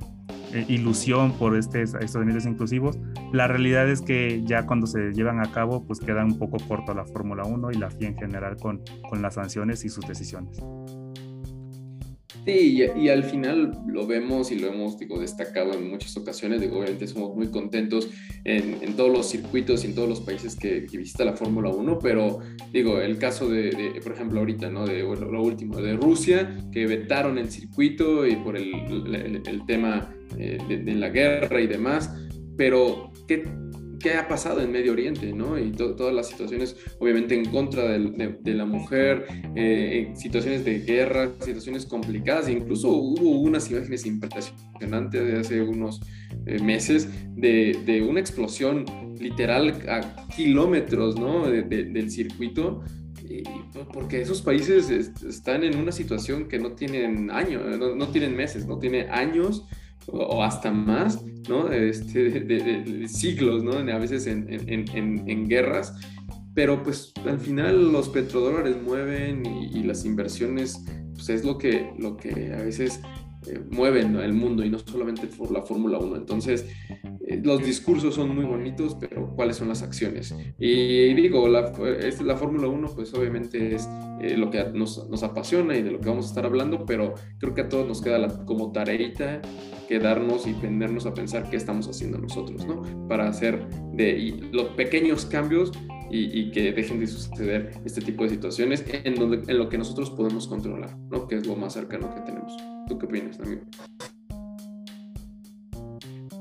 eh, 0.53 0.65
ilusión 0.67 1.31
por 1.33 1.57
este, 1.57 1.81
estos 1.81 2.15
ambientes 2.15 2.45
inclusivos. 2.45 2.99
La 3.31 3.47
realidad 3.47 3.89
es 3.89 4.01
que 4.01 4.43
ya 4.45 4.65
cuando 4.65 4.85
se 4.85 5.11
llevan 5.13 5.39
a 5.39 5.51
cabo, 5.51 5.85
pues 5.85 5.99
queda 5.99 6.23
un 6.23 6.37
poco 6.37 6.57
corto 6.67 6.93
la 6.93 7.05
Fórmula 7.05 7.43
1 7.43 7.71
y 7.71 7.75
la 7.75 7.89
FIA 7.89 8.09
en 8.09 8.17
general 8.17 8.57
con 8.57 8.83
las 9.21 9.35
sanciones 9.35 9.83
y 9.83 9.89
sus 9.89 10.05
decisiones. 10.07 10.61
Sí, 12.45 12.83
y, 12.97 13.07
al 13.07 13.23
final 13.23 13.71
lo 13.87 14.05
vemos 14.05 14.51
y 14.51 14.59
lo 14.59 14.67
hemos 14.67 14.99
digo, 14.99 15.17
destacado 15.17 15.73
en 15.73 15.89
muchas 15.89 16.17
ocasiones. 16.17 16.59
Digo, 16.59 16.77
obviamente 16.77 17.07
somos 17.07 17.35
muy 17.35 17.47
contentos 17.47 18.09
en, 18.43 18.95
todos 18.95 19.11
los 19.11 19.29
circuitos 19.29 19.83
y 19.83 19.87
en 19.87 19.95
todos 19.95 20.09
los 20.09 20.19
países 20.19 20.55
que, 20.55 20.81
visita 20.81 21.23
la 21.23 21.33
Fórmula 21.33 21.69
1, 21.69 21.99
pero 21.99 22.39
digo, 22.73 22.99
el 22.99 23.17
caso 23.17 23.47
de, 23.49 23.99
por 24.03 24.11
ejemplo, 24.11 24.39
ahorita, 24.39 24.69
¿no? 24.69 24.85
De 24.85 24.99
lo 24.99 25.41
último, 25.41 25.79
de 25.79 25.93
Rusia, 25.93 26.57
que 26.71 26.85
vetaron 26.85 27.37
el 27.37 27.49
circuito 27.49 28.27
y 28.27 28.35
por 28.35 28.57
el, 28.57 28.71
tema 29.65 30.13
eh, 30.37 30.57
de, 30.67 30.95
la 30.95 31.09
guerra 31.09 31.61
y 31.61 31.67
demás, 31.67 32.13
pero 32.57 33.11
¿qué, 33.27 33.43
¿qué, 34.03 34.13
ha 34.15 34.27
pasado 34.27 34.61
en 34.61 34.71
Medio 34.71 34.91
Oriente? 34.91 35.33
¿no? 35.33 35.57
Y 35.57 35.71
todas 35.71 36.13
las 36.13 36.27
situaciones, 36.27 36.75
obviamente, 36.99 37.35
en 37.35 37.45
contra 37.45 37.83
de, 37.83 38.37
de, 38.39 38.53
la 38.53 38.65
mujer, 38.65 39.25
eh, 39.55 40.13
situaciones 40.15 40.63
de 40.65 40.79
guerra, 40.81 41.31
situaciones 41.39 41.85
complicadas, 41.85 42.49
incluso 42.49 42.89
hubo 42.89 43.39
unas 43.39 43.71
imágenes 43.71 44.05
impresionantes 44.05 45.25
de 45.25 45.39
hace 45.39 45.61
unos 45.61 46.01
eh, 46.45 46.61
meses 46.61 47.07
de, 47.35 47.79
de, 47.85 48.03
una 48.03 48.19
explosión 48.19 48.85
literal 49.19 49.69
a 49.87 50.27
kilómetros 50.35 51.17
¿no? 51.17 51.47
del 51.47 52.11
circuito 52.11 52.83
porque 53.93 54.21
esos 54.21 54.41
países 54.41 54.89
están 54.89 55.63
en 55.63 55.77
una 55.77 55.91
situación 55.91 56.47
que 56.47 56.59
no 56.59 56.73
tienen 56.73 57.31
años, 57.31 57.63
no, 57.79 57.95
no, 57.95 58.07
tienen 58.09 58.35
meses, 58.35 58.67
no 58.67 58.77
tienen 58.79 59.09
años 59.09 59.65
o 60.07 60.43
hasta 60.43 60.71
más, 60.71 61.23
¿no? 61.47 61.71
Este, 61.71 62.29
de, 62.41 63.07
siglos, 63.07 63.63
¿no? 63.63 63.73
A 63.73 63.97
veces 63.97 64.27
en, 64.27 64.47
en, 64.49 65.27
en, 65.27 65.47
guerras, 65.47 65.93
pero 66.53 66.83
pues 66.83 67.13
al 67.25 67.39
final 67.39 67.91
los 67.91 68.09
petrodólares 68.09 68.75
mueven 68.81 69.45
y, 69.45 69.83
las 69.83 70.05
inversiones, 70.05 70.83
pues 71.13 71.29
es 71.29 71.43
lo 71.43 71.57
que, 71.57 71.91
lo 71.97 72.17
que 72.17 72.53
a 72.53 72.63
veces 72.63 73.01
eh, 73.47 73.59
mueven 73.71 74.15
el 74.15 74.33
mundo 74.33 74.63
y 74.63 74.69
no 74.69 74.79
solamente 74.79 75.27
por 75.27 75.51
la 75.51 75.61
Fórmula 75.61 75.97
1. 75.97 76.15
Entonces, 76.15 76.65
eh, 77.27 77.41
los 77.43 77.63
discursos 77.63 78.15
son 78.15 78.35
muy 78.35 78.45
bonitos, 78.45 78.95
pero 78.99 79.33
¿cuáles 79.35 79.57
son 79.57 79.69
las 79.69 79.81
acciones? 79.81 80.35
Y 80.59 81.13
digo, 81.13 81.47
la, 81.47 81.71
la 82.23 82.37
Fórmula 82.37 82.67
1 82.67 82.91
pues 82.95 83.13
obviamente 83.13 83.75
es 83.75 83.87
eh, 84.21 84.37
lo 84.37 84.49
que 84.49 84.63
nos, 84.73 85.09
nos, 85.09 85.23
apasiona 85.23 85.75
y 85.77 85.81
de 85.81 85.91
lo 85.91 85.99
que 85.99 86.09
vamos 86.09 86.25
a 86.25 86.29
estar 86.29 86.45
hablando, 86.45 86.85
pero 86.85 87.13
creo 87.39 87.53
que 87.53 87.61
a 87.61 87.69
todos 87.69 87.87
nos 87.87 88.01
queda 88.01 88.17
la, 88.17 88.45
como 88.45 88.71
tareita 88.71 89.41
quedarnos 89.87 90.47
y 90.47 90.53
tendernos 90.53 91.05
a 91.05 91.13
pensar 91.13 91.49
qué 91.49 91.57
estamos 91.57 91.87
haciendo 91.87 92.17
nosotros, 92.17 92.65
¿no? 92.65 92.81
Para 93.07 93.27
hacer 93.27 93.67
de 93.93 94.49
los 94.51 94.69
pequeños 94.69 95.25
cambios 95.25 95.71
y, 96.13 96.51
que 96.51 96.71
dejen 96.71 96.99
de 96.99 97.07
suceder 97.07 97.71
este 97.85 98.01
tipo 98.01 98.23
de 98.23 98.29
situaciones 98.29 98.85
en, 98.87 99.15
donde, 99.15 99.51
en 99.51 99.57
lo 99.57 99.69
que 99.69 99.77
nosotros 99.77 100.11
podemos 100.11 100.47
controlar, 100.47 100.95
¿no? 101.09 101.27
Que 101.27 101.37
es 101.37 101.47
lo 101.47 101.55
más 101.55 101.73
cercano 101.73 102.13
que 102.13 102.21
tenemos. 102.21 102.55
¿Tú 102.87 102.99
qué 102.99 103.05
opinas, 103.05 103.39
amigo? 103.39 103.61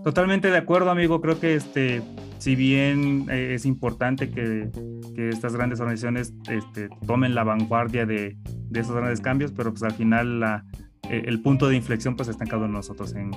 Totalmente 0.04 0.50
de 0.50 0.58
acuerdo, 0.58 0.90
amigo. 0.90 1.20
Creo 1.20 1.40
que 1.40 1.54
este, 1.54 2.02
si 2.38 2.56
bien 2.56 3.26
eh, 3.30 3.54
es 3.54 3.64
importante 3.64 4.30
que, 4.30 4.68
que, 5.14 5.28
estas 5.30 5.54
grandes 5.54 5.80
organizaciones 5.80 6.34
este, 6.50 6.88
tomen 7.06 7.34
la 7.34 7.44
vanguardia 7.44 8.04
de, 8.04 8.36
de, 8.68 8.80
esos 8.80 8.94
grandes 8.94 9.20
cambios, 9.20 9.52
pero 9.52 9.70
pues 9.70 9.84
al 9.84 9.92
final 9.92 10.40
la, 10.40 10.64
eh, 11.08 11.22
el 11.26 11.40
punto 11.40 11.68
de 11.68 11.76
inflexión 11.76 12.16
pues 12.16 12.28
está 12.28 12.44
en 12.44 12.54
uno 12.54 12.66
de 12.66 12.72
nosotros, 12.72 13.14
en, 13.14 13.30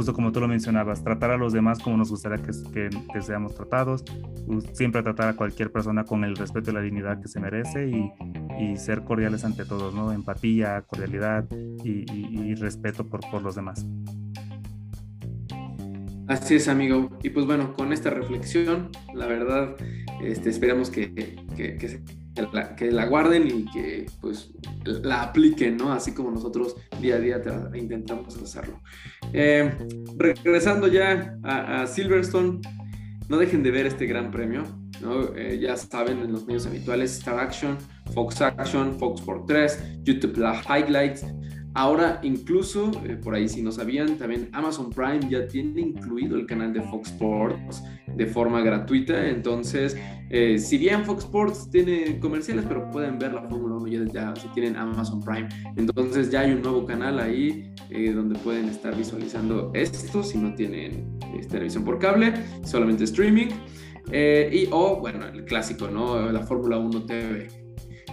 justo 0.00 0.14
como 0.14 0.32
tú 0.32 0.40
lo 0.40 0.48
mencionabas, 0.48 1.04
tratar 1.04 1.30
a 1.30 1.36
los 1.36 1.52
demás 1.52 1.78
como 1.78 1.98
nos 1.98 2.08
gustaría 2.08 2.38
que, 2.42 2.52
que, 3.12 3.20
seamos 3.20 3.54
tratados, 3.54 4.02
siempre 4.72 5.02
tratar 5.02 5.28
a 5.28 5.36
cualquier 5.36 5.70
persona 5.70 6.04
con 6.04 6.24
el 6.24 6.36
respeto 6.36 6.70
y 6.70 6.72
la 6.72 6.80
dignidad 6.80 7.20
que 7.20 7.28
se 7.28 7.38
merece 7.38 7.86
y, 7.86 8.10
y 8.58 8.78
ser 8.78 9.02
cordiales 9.04 9.44
ante 9.44 9.66
todos, 9.66 9.94
¿no? 9.94 10.10
Empatía, 10.10 10.82
cordialidad 10.86 11.44
y, 11.84 12.10
y 12.10 12.54
respeto 12.54 13.06
por, 13.10 13.20
por 13.30 13.42
los 13.42 13.56
demás. 13.56 13.86
Así 16.28 16.54
es, 16.54 16.68
amigo. 16.68 17.10
Y 17.22 17.28
pues 17.28 17.44
bueno, 17.44 17.74
con 17.74 17.92
esta 17.92 18.08
reflexión, 18.08 18.88
la 19.14 19.26
verdad, 19.26 19.76
este, 20.22 20.48
esperamos 20.48 20.88
que, 20.88 21.12
que, 21.12 21.76
que, 21.76 22.00
la, 22.52 23.06
guarden 23.06 23.46
y 23.46 23.64
que 23.70 24.06
pues 24.20 24.50
la 24.84 25.22
apliquen, 25.22 25.76
¿no? 25.76 25.92
Así 25.92 26.12
como 26.12 26.30
nosotros 26.30 26.76
día 27.00 27.16
a 27.16 27.18
día 27.18 27.42
intentamos 27.74 28.36
hacerlo. 28.36 28.80
Eh, 29.32 29.72
regresando 30.16 30.88
ya 30.88 31.38
a, 31.42 31.86
Silverstone, 31.86 32.60
no 33.28 33.38
dejen 33.38 33.62
de 33.62 33.70
ver 33.70 33.86
este 33.86 34.06
gran 34.06 34.30
premio. 34.30 34.64
Eh, 35.34 35.58
ya 35.60 35.76
saben 35.76 36.18
en 36.18 36.32
los 36.32 36.46
medios 36.46 36.66
habituales, 36.66 37.16
Star 37.18 37.38
Action, 37.38 37.78
Fox 38.12 38.40
Action, 38.42 38.98
Fox 38.98 39.20
Sport 39.20 39.46
3, 39.46 40.02
YouTube 40.02 40.36
La 40.36 40.60
Highlights, 40.62 41.24
Ahora, 41.74 42.18
incluso, 42.22 42.90
eh, 43.04 43.16
por 43.16 43.34
ahí 43.34 43.48
si 43.48 43.62
no 43.62 43.70
sabían, 43.70 44.16
también 44.16 44.48
Amazon 44.52 44.90
Prime 44.90 45.20
ya 45.28 45.46
tiene 45.46 45.80
incluido 45.80 46.36
el 46.36 46.46
canal 46.46 46.72
de 46.72 46.82
Fox 46.82 47.10
Sports 47.10 47.84
de 48.16 48.26
forma 48.26 48.60
gratuita. 48.60 49.28
Entonces, 49.28 49.96
eh, 50.30 50.58
si 50.58 50.78
bien 50.78 51.04
Fox 51.04 51.24
Sports 51.24 51.70
tiene 51.70 52.18
comerciales, 52.18 52.64
pero 52.66 52.90
pueden 52.90 53.18
ver 53.20 53.34
la 53.34 53.42
Fórmula 53.42 53.76
1 53.76 54.12
ya, 54.12 54.34
si 54.34 54.48
tienen 54.48 54.74
Amazon 54.76 55.20
Prime. 55.20 55.48
Entonces, 55.76 56.30
ya 56.30 56.40
hay 56.40 56.52
un 56.52 56.62
nuevo 56.62 56.84
canal 56.84 57.20
ahí 57.20 57.72
eh, 57.88 58.12
donde 58.12 58.36
pueden 58.40 58.68
estar 58.68 58.96
visualizando 58.96 59.70
esto 59.72 60.24
si 60.24 60.38
no 60.38 60.54
tienen 60.54 61.18
televisión 61.48 61.84
por 61.84 62.00
cable, 62.00 62.34
solamente 62.64 63.04
streaming. 63.04 63.48
y 64.12 64.66
o, 64.72 64.96
bueno, 64.96 65.26
el 65.26 65.44
clásico, 65.44 65.88
¿no? 65.88 66.32
La 66.32 66.40
Fórmula 66.40 66.78
1 66.78 67.06
TV. 67.06 67.59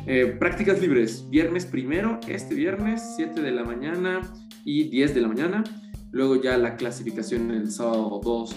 Eh, 0.09 0.37
prácticas 0.39 0.79
libres, 0.79 1.29
viernes 1.29 1.65
primero, 1.65 2.17
este 2.29 2.55
viernes, 2.55 3.15
7 3.17 3.41
de 3.41 3.51
la 3.51 3.65
mañana 3.65 4.21
y 4.63 4.87
10 4.87 5.13
de 5.13 5.19
la 5.19 5.27
mañana. 5.27 5.65
Luego 6.11 6.41
ya 6.41 6.57
la 6.57 6.77
clasificación 6.77 7.51
el 7.51 7.69
sábado 7.69 8.21
2 8.23 8.55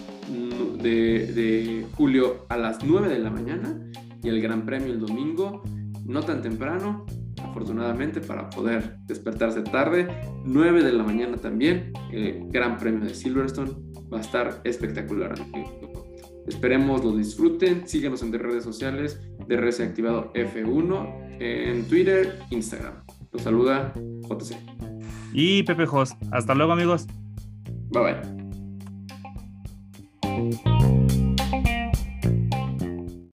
de, 0.81 1.87
julio 1.97 2.47
a 2.49 2.57
las 2.57 2.85
9 2.85 3.09
de 3.09 3.19
la 3.19 3.31
mañana 3.31 3.81
y 4.23 4.29
el 4.29 4.41
Gran 4.41 4.65
Premio 4.65 4.93
el 4.93 5.01
domingo, 5.01 5.65
no 6.07 6.23
tan 6.23 6.41
temprano, 6.41 7.05
afortunadamente 7.43 8.21
para 8.21 8.49
poder 8.49 8.99
despertarse 9.09 9.63
tarde, 9.63 10.07
9 10.45 10.85
de 10.85 10.93
la 10.93 11.03
mañana 11.03 11.37
también, 11.37 11.93
el 12.13 12.47
Gran 12.53 12.79
Premio 12.79 13.09
de 13.09 13.15
Silverstone 13.15 13.73
va 14.13 14.19
a 14.19 14.21
estar 14.21 14.61
espectacular. 14.63 15.35
Esperemos 16.47 17.05
lo 17.05 17.17
disfruten, 17.17 17.89
síguenos 17.89 18.23
en 18.23 18.33
redes 18.33 18.63
sociales, 18.63 19.21
de 19.49 19.57
Activado 19.85 20.33
F1 20.33 21.30
en 21.41 21.87
Twitter, 21.89 22.39
Instagram. 22.51 22.95
Los 23.33 23.43
saluda 23.43 23.93
JC. 24.29 24.57
Y 25.33 25.63
Pepe 25.63 25.87
Jos. 25.87 26.15
Hasta 26.33 26.55
luego, 26.55 26.73
amigos. 26.73 27.07
Bye 27.91 28.03
bye. 28.03 28.40